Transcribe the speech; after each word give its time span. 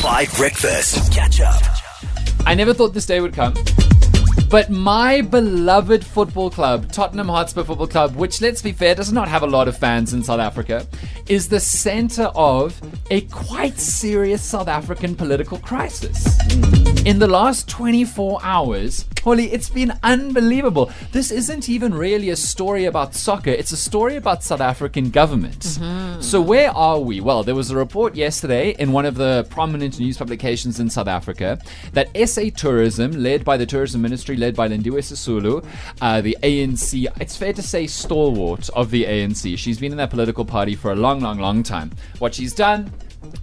5 0.00 0.34
Breakfast. 0.38 1.12
Catch 1.12 1.42
up. 1.42 1.62
I 2.46 2.54
never 2.54 2.72
thought 2.72 2.94
this 2.94 3.04
day 3.04 3.20
would 3.20 3.34
come. 3.34 3.52
But 4.48 4.70
my 4.70 5.20
beloved 5.20 6.02
football 6.06 6.48
club, 6.48 6.90
Tottenham 6.90 7.28
Hotspur 7.28 7.64
Football 7.64 7.86
Club, 7.86 8.16
which 8.16 8.40
let's 8.40 8.62
be 8.62 8.72
fair, 8.72 8.94
does 8.94 9.12
not 9.12 9.28
have 9.28 9.42
a 9.42 9.46
lot 9.46 9.68
of 9.68 9.76
fans 9.76 10.14
in 10.14 10.22
South 10.22 10.40
Africa, 10.40 10.86
is 11.28 11.50
the 11.50 11.60
center 11.60 12.32
of 12.34 12.80
a 13.10 13.20
quite 13.20 13.78
serious 13.78 14.42
South 14.42 14.68
African 14.68 15.14
political 15.14 15.58
crisis. 15.58 16.26
Hmm. 16.50 17.06
In 17.06 17.18
the 17.18 17.28
last 17.28 17.68
24 17.68 18.40
hours, 18.42 19.04
Holly, 19.22 19.52
it's 19.52 19.68
been 19.68 19.92
unbelievable. 20.02 20.90
This 21.12 21.30
isn't 21.30 21.68
even 21.68 21.92
really 21.94 22.30
a 22.30 22.36
story 22.36 22.86
about 22.86 23.14
soccer, 23.14 23.50
it's 23.50 23.72
a 23.72 23.76
story 23.76 24.16
about 24.16 24.42
South 24.42 24.60
African 24.60 25.10
government. 25.10 25.78
So, 26.22 26.40
where 26.40 26.70
are 26.70 26.98
we? 26.98 27.20
Well, 27.20 27.42
there 27.42 27.54
was 27.54 27.70
a 27.70 27.76
report 27.76 28.14
yesterday 28.14 28.74
in 28.78 28.92
one 28.92 29.06
of 29.06 29.16
the 29.16 29.46
prominent 29.50 29.98
news 29.98 30.16
publications 30.16 30.80
in 30.80 30.88
South 30.90 31.08
Africa 31.08 31.58
that 31.92 32.08
SA 32.28 32.44
Tourism, 32.56 33.12
led 33.12 33.44
by 33.44 33.56
the 33.56 33.66
Tourism 33.66 34.00
Ministry, 34.02 34.36
led 34.36 34.56
by 34.56 34.68
Lindiwe 34.68 35.00
Sisulu, 35.00 35.64
uh, 36.00 36.20
the 36.20 36.36
ANC, 36.42 37.06
it's 37.20 37.36
fair 37.36 37.52
to 37.52 37.62
say 37.62 37.86
stalwart 37.86 38.68
of 38.70 38.90
the 38.90 39.04
ANC. 39.04 39.58
She's 39.58 39.78
been 39.78 39.92
in 39.92 39.98
that 39.98 40.10
political 40.10 40.44
party 40.44 40.74
for 40.74 40.92
a 40.92 40.96
long, 40.96 41.20
long, 41.20 41.38
long 41.38 41.62
time. 41.62 41.90
What 42.18 42.34
she's 42.34 42.54
done 42.54 42.90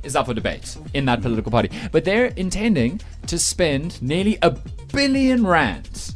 is 0.04 0.16
up 0.16 0.28
for 0.28 0.34
debate 0.34 0.78
in 0.94 1.06
that 1.06 1.22
political 1.22 1.52
party. 1.52 1.70
But 1.92 2.06
they're 2.06 2.28
intending 2.38 3.02
to 3.28 3.38
spend 3.38 4.02
nearly 4.02 4.38
a 4.42 4.52
billion 4.92 5.46
rand 5.46 6.16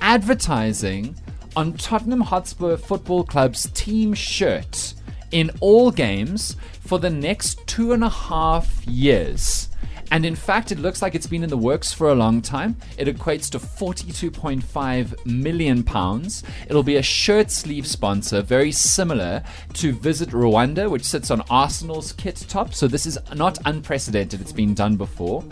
advertising 0.00 1.16
on 1.54 1.72
Tottenham 1.74 2.20
Hotspur 2.20 2.76
Football 2.76 3.24
Club's 3.24 3.70
team 3.70 4.12
shirt 4.14 4.94
in 5.30 5.50
all 5.60 5.90
games 5.90 6.56
for 6.80 6.98
the 6.98 7.10
next 7.10 7.66
two 7.66 7.92
and 7.92 8.04
a 8.04 8.08
half 8.08 8.86
years. 8.86 9.68
And 10.10 10.24
in 10.24 10.36
fact, 10.36 10.72
it 10.72 10.78
looks 10.78 11.02
like 11.02 11.14
it's 11.14 11.26
been 11.26 11.42
in 11.42 11.50
the 11.50 11.56
works 11.56 11.92
for 11.92 12.08
a 12.08 12.14
long 12.14 12.40
time. 12.40 12.76
It 12.96 13.08
equates 13.08 13.50
to 13.50 13.58
42.5 13.58 15.26
million 15.26 15.82
pounds. 15.82 16.42
It'll 16.68 16.82
be 16.82 16.96
a 16.96 17.02
shirt 17.02 17.50
sleeve 17.50 17.86
sponsor, 17.86 18.42
very 18.42 18.72
similar 18.72 19.42
to 19.74 19.92
Visit 19.92 20.30
Rwanda, 20.30 20.90
which 20.90 21.04
sits 21.04 21.30
on 21.30 21.42
Arsenal's 21.50 22.12
kit 22.12 22.44
top. 22.48 22.72
So 22.74 22.86
this 22.86 23.06
is 23.06 23.18
not 23.34 23.58
unprecedented, 23.64 24.40
it's 24.40 24.52
been 24.52 24.74
done 24.74 24.96
before. 24.96 25.44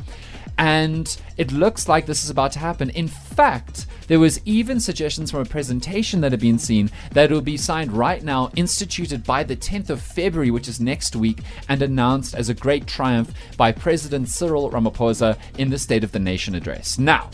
And 0.57 1.17
it 1.37 1.51
looks 1.51 1.89
like 1.89 2.07
this 2.07 2.23
is 2.23 2.31
about 2.31 2.53
to 2.53 2.61
happen. 2.61 2.91
In 2.91 3.09
fact, 3.09 3.87
there 4.07 4.21
was 4.21 4.41
even 4.45 4.81
suggestions 4.81 5.31
from 5.31 5.41
a 5.41 5.45
presentation 5.45 6.21
that 6.21 6.33
had 6.33 6.41
been 6.41 6.59
seen 6.59 6.91
that 7.13 7.31
it 7.31 7.35
will 7.35 7.41
be 7.41 7.57
signed 7.57 7.93
right 7.93 8.23
now, 8.23 8.51
instituted 8.57 9.25
by 9.25 9.43
the 9.43 9.57
10th 9.57 9.91
of 9.91 10.01
February, 10.01 10.51
which 10.51 10.69
is 10.69 10.81
next 10.81 11.17
week, 11.17 11.39
and 11.69 11.83
announced 11.83 12.35
as 12.35 12.49
a 12.49 12.55
great 12.55 12.87
triumph 12.87 13.33
by 13.57 13.73
President 13.73 14.29
Cyril 14.29 14.71
Ramaphosa 14.71 15.39
in 15.59 15.71
the 15.71 15.79
State 15.79 16.05
of 16.05 16.13
the 16.13 16.19
Nation 16.19 16.55
address. 16.55 16.99
Now, 16.99 17.31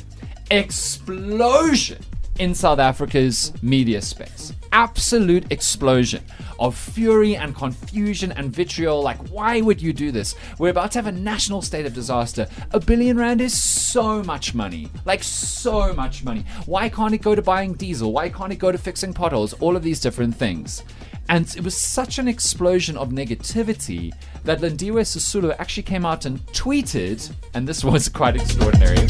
explosion 0.51 2.03
in 2.39 2.55
South 2.55 2.79
Africa's 2.79 3.53
media 3.63 4.01
space. 4.01 4.53
Absolute 4.73 5.51
explosion 5.51 6.23
of 6.59 6.77
fury 6.77 7.37
and 7.37 7.57
confusion 7.57 8.33
and 8.33 8.55
vitriol. 8.55 9.03
Like, 9.03 9.19
why 9.29 9.61
would 9.61 9.83
you 9.83 9.93
do 9.93 10.13
this? 10.13 10.37
We're 10.59 10.71
about 10.71 10.93
to 10.93 10.99
have 10.99 11.07
a 11.07 11.13
national 11.13 11.63
state 11.63 11.87
of 11.87 11.95
disaster. 11.95 12.47
A 12.71 12.79
billion 12.79 13.17
rand 13.17 13.41
is 13.41 13.61
so 13.61 14.23
much 14.23 14.55
money. 14.55 14.89
Like, 15.05 15.25
so 15.25 15.93
much 15.95 16.23
money. 16.23 16.45
Why 16.67 16.89
can't 16.89 17.15
it 17.15 17.23
go 17.23 17.35
to 17.35 17.43
buying 17.43 17.75
diesel? 17.75 18.13
Why 18.13 18.29
can't 18.29 18.53
it 18.53 18.61
go 18.61 18.71
to 18.71 18.79
fixing 18.79 19.13
potholes? 19.13 19.55
All 19.55 19.77
of 19.77 19.83
these 19.83 20.01
different 20.01 20.37
things. 20.37 20.85
And 21.29 21.47
it 21.57 21.63
was 21.63 21.77
such 21.77 22.19
an 22.19 22.29
explosion 22.29 22.97
of 22.97 23.11
negativity 23.11 24.13
that 24.45 24.61
Lindiwe 24.61 25.03
Sisulu 25.03 25.55
actually 25.59 25.85
came 25.85 26.05
out 26.05 26.25
and 26.25 26.45
tweeted, 26.49 27.33
and 27.55 27.69
this 27.69 27.85
was 27.85 28.09
quite 28.09 28.37
extraordinary. 28.37 29.07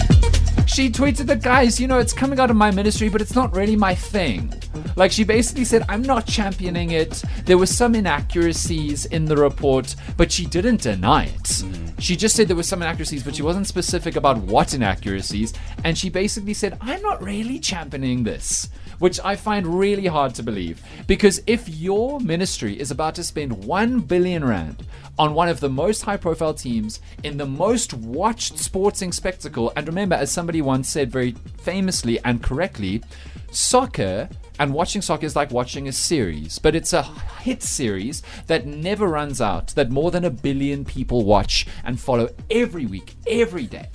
She 0.70 0.88
tweeted 0.88 1.26
that, 1.26 1.42
guys, 1.42 1.80
you 1.80 1.88
know, 1.88 1.98
it's 1.98 2.12
coming 2.12 2.38
out 2.38 2.48
of 2.48 2.56
my 2.56 2.70
ministry, 2.70 3.08
but 3.08 3.20
it's 3.20 3.34
not 3.34 3.52
really 3.56 3.74
my 3.74 3.92
thing. 3.92 4.54
Like, 4.94 5.10
she 5.10 5.24
basically 5.24 5.64
said, 5.64 5.84
I'm 5.88 6.02
not 6.02 6.28
championing 6.28 6.92
it. 6.92 7.24
There 7.44 7.58
were 7.58 7.66
some 7.66 7.96
inaccuracies 7.96 9.06
in 9.06 9.24
the 9.24 9.36
report, 9.36 9.96
but 10.16 10.30
she 10.30 10.46
didn't 10.46 10.82
deny 10.82 11.24
it. 11.24 11.42
Mm. 11.42 12.00
She 12.00 12.14
just 12.14 12.36
said 12.36 12.46
there 12.46 12.54
were 12.54 12.62
some 12.62 12.82
inaccuracies, 12.82 13.24
but 13.24 13.34
she 13.34 13.42
wasn't 13.42 13.66
specific 13.66 14.14
about 14.14 14.38
what 14.38 14.72
inaccuracies. 14.72 15.52
And 15.82 15.98
she 15.98 16.08
basically 16.08 16.54
said, 16.54 16.78
I'm 16.80 17.02
not 17.02 17.20
really 17.20 17.58
championing 17.58 18.22
this 18.22 18.68
which 19.00 19.18
I 19.24 19.34
find 19.34 19.66
really 19.66 20.06
hard 20.06 20.34
to 20.36 20.42
believe. 20.42 20.82
Because 21.06 21.42
if 21.46 21.68
your 21.68 22.20
ministry 22.20 22.78
is 22.78 22.90
about 22.90 23.16
to 23.16 23.24
spend 23.24 23.64
1 23.64 24.00
billion 24.00 24.44
rand 24.44 24.84
on 25.20 25.34
one 25.34 25.50
of 25.50 25.60
the 25.60 25.68
most 25.68 26.00
high 26.00 26.16
profile 26.16 26.54
teams 26.54 26.98
in 27.24 27.36
the 27.36 27.44
most 27.44 27.92
watched 27.92 28.56
sporting 28.56 29.12
spectacle, 29.12 29.70
and 29.76 29.86
remember, 29.86 30.16
as 30.16 30.32
somebody 30.32 30.62
once 30.62 30.88
said 30.88 31.12
very 31.12 31.32
famously 31.58 32.18
and 32.24 32.42
correctly, 32.42 33.02
soccer 33.50 34.26
and 34.58 34.72
watching 34.72 35.02
soccer 35.02 35.26
is 35.26 35.36
like 35.36 35.50
watching 35.50 35.88
a 35.88 35.92
series, 35.92 36.58
but 36.58 36.74
it's 36.74 36.94
a 36.94 37.02
hit 37.42 37.62
series 37.62 38.22
that 38.46 38.64
never 38.64 39.08
runs 39.08 39.42
out, 39.42 39.66
that 39.74 39.90
more 39.90 40.10
than 40.10 40.24
a 40.24 40.30
billion 40.30 40.86
people 40.86 41.26
watch 41.26 41.66
and 41.84 42.00
follow 42.00 42.30
every 42.50 42.86
week, 42.86 43.14
every 43.26 43.66
day. 43.66 43.90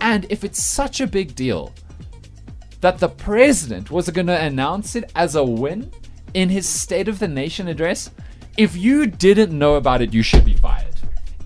And 0.00 0.24
if 0.30 0.44
it's 0.44 0.62
such 0.62 1.00
a 1.00 1.06
big 1.08 1.34
deal 1.34 1.72
that 2.80 2.98
the 2.98 3.08
president 3.08 3.90
was 3.90 4.08
going 4.08 4.28
to 4.28 4.40
announce 4.40 4.94
it 4.94 5.10
as 5.16 5.34
a 5.34 5.42
win 5.42 5.90
in 6.32 6.48
his 6.48 6.68
State 6.68 7.08
of 7.08 7.18
the 7.18 7.26
Nation 7.26 7.66
address, 7.66 8.10
if 8.56 8.76
you 8.76 9.06
didn't 9.06 9.56
know 9.56 9.74
about 9.74 10.00
it, 10.00 10.14
you 10.14 10.22
should 10.22 10.44
be 10.44 10.54
fired. 10.54 10.86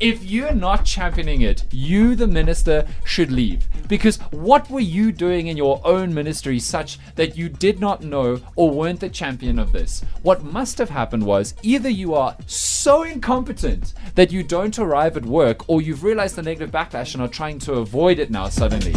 If 0.01 0.23
you're 0.23 0.55
not 0.55 0.85
championing 0.85 1.41
it, 1.41 1.65
you, 1.73 2.15
the 2.15 2.29
minister, 2.29 2.87
should 3.05 3.33
leave. 3.33 3.67
Because 3.89 4.19
what 4.31 4.71
were 4.71 4.79
you 4.79 5.11
doing 5.11 5.49
in 5.49 5.57
your 5.57 5.81
own 5.85 6.15
ministry 6.15 6.61
such 6.61 6.99
that 7.17 7.37
you 7.37 7.49
did 7.49 7.81
not 7.81 8.05
know 8.05 8.41
or 8.55 8.71
weren't 8.71 9.01
the 9.01 9.09
champion 9.09 9.59
of 9.59 9.73
this? 9.73 10.05
What 10.23 10.45
must 10.45 10.79
have 10.79 10.91
happened 10.91 11.25
was 11.25 11.55
either 11.63 11.89
you 11.89 12.15
are 12.15 12.37
so 12.47 13.03
incompetent 13.03 13.95
that 14.15 14.31
you 14.31 14.45
don't 14.45 14.79
arrive 14.79 15.17
at 15.17 15.27
work, 15.27 15.69
or 15.69 15.83
you've 15.83 16.05
realized 16.05 16.37
the 16.37 16.43
negative 16.43 16.71
backlash 16.71 17.15
and 17.15 17.23
are 17.23 17.29
trying 17.29 17.59
to 17.61 17.75
avoid 17.75 18.21
it 18.21 18.31
now 18.31 18.49
suddenly. 18.49 18.93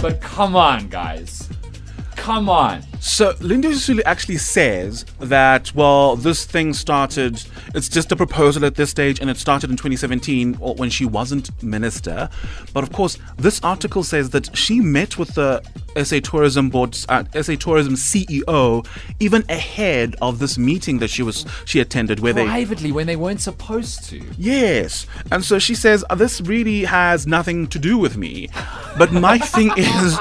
But 0.00 0.20
come 0.20 0.54
on, 0.54 0.88
guys. 0.88 1.48
Come 2.24 2.48
on. 2.48 2.82
So 3.00 3.34
Lindiwe 3.34 3.74
Sisulu 3.74 4.00
actually 4.06 4.38
says 4.38 5.04
that 5.20 5.74
well, 5.74 6.16
this 6.16 6.46
thing 6.46 6.72
started. 6.72 7.44
It's 7.74 7.86
just 7.86 8.10
a 8.12 8.16
proposal 8.16 8.64
at 8.64 8.76
this 8.76 8.88
stage, 8.88 9.20
and 9.20 9.28
it 9.28 9.36
started 9.36 9.68
in 9.68 9.76
2017 9.76 10.54
when 10.54 10.88
she 10.88 11.04
wasn't 11.04 11.50
minister. 11.62 12.30
But 12.72 12.82
of 12.82 12.92
course, 12.92 13.18
this 13.36 13.60
article 13.62 14.04
says 14.04 14.30
that 14.30 14.56
she 14.56 14.80
met 14.80 15.18
with 15.18 15.34
the 15.34 15.62
SA 16.02 16.20
Tourism 16.20 16.70
Board, 16.70 16.96
uh, 17.10 17.24
SA 17.42 17.56
Tourism 17.56 17.92
CEO, 17.92 18.86
even 19.20 19.44
ahead 19.50 20.16
of 20.22 20.38
this 20.38 20.56
meeting 20.56 21.00
that 21.00 21.10
she 21.10 21.22
was 21.22 21.44
she 21.66 21.78
attended, 21.80 22.20
where 22.20 22.32
they 22.32 22.46
Privately, 22.46 22.90
when 22.90 23.06
they 23.06 23.16
weren't 23.16 23.42
supposed 23.42 24.04
to. 24.04 24.22
Yes. 24.38 25.06
And 25.30 25.44
so 25.44 25.58
she 25.58 25.74
says, 25.74 26.06
"Uh, 26.08 26.14
this 26.14 26.40
really 26.40 26.84
has 26.84 27.26
nothing 27.26 27.66
to 27.66 27.78
do 27.78 27.98
with 27.98 28.16
me. 28.16 28.48
But 28.96 29.12
my 29.12 29.38
thing 29.38 29.72
is, 29.76 30.18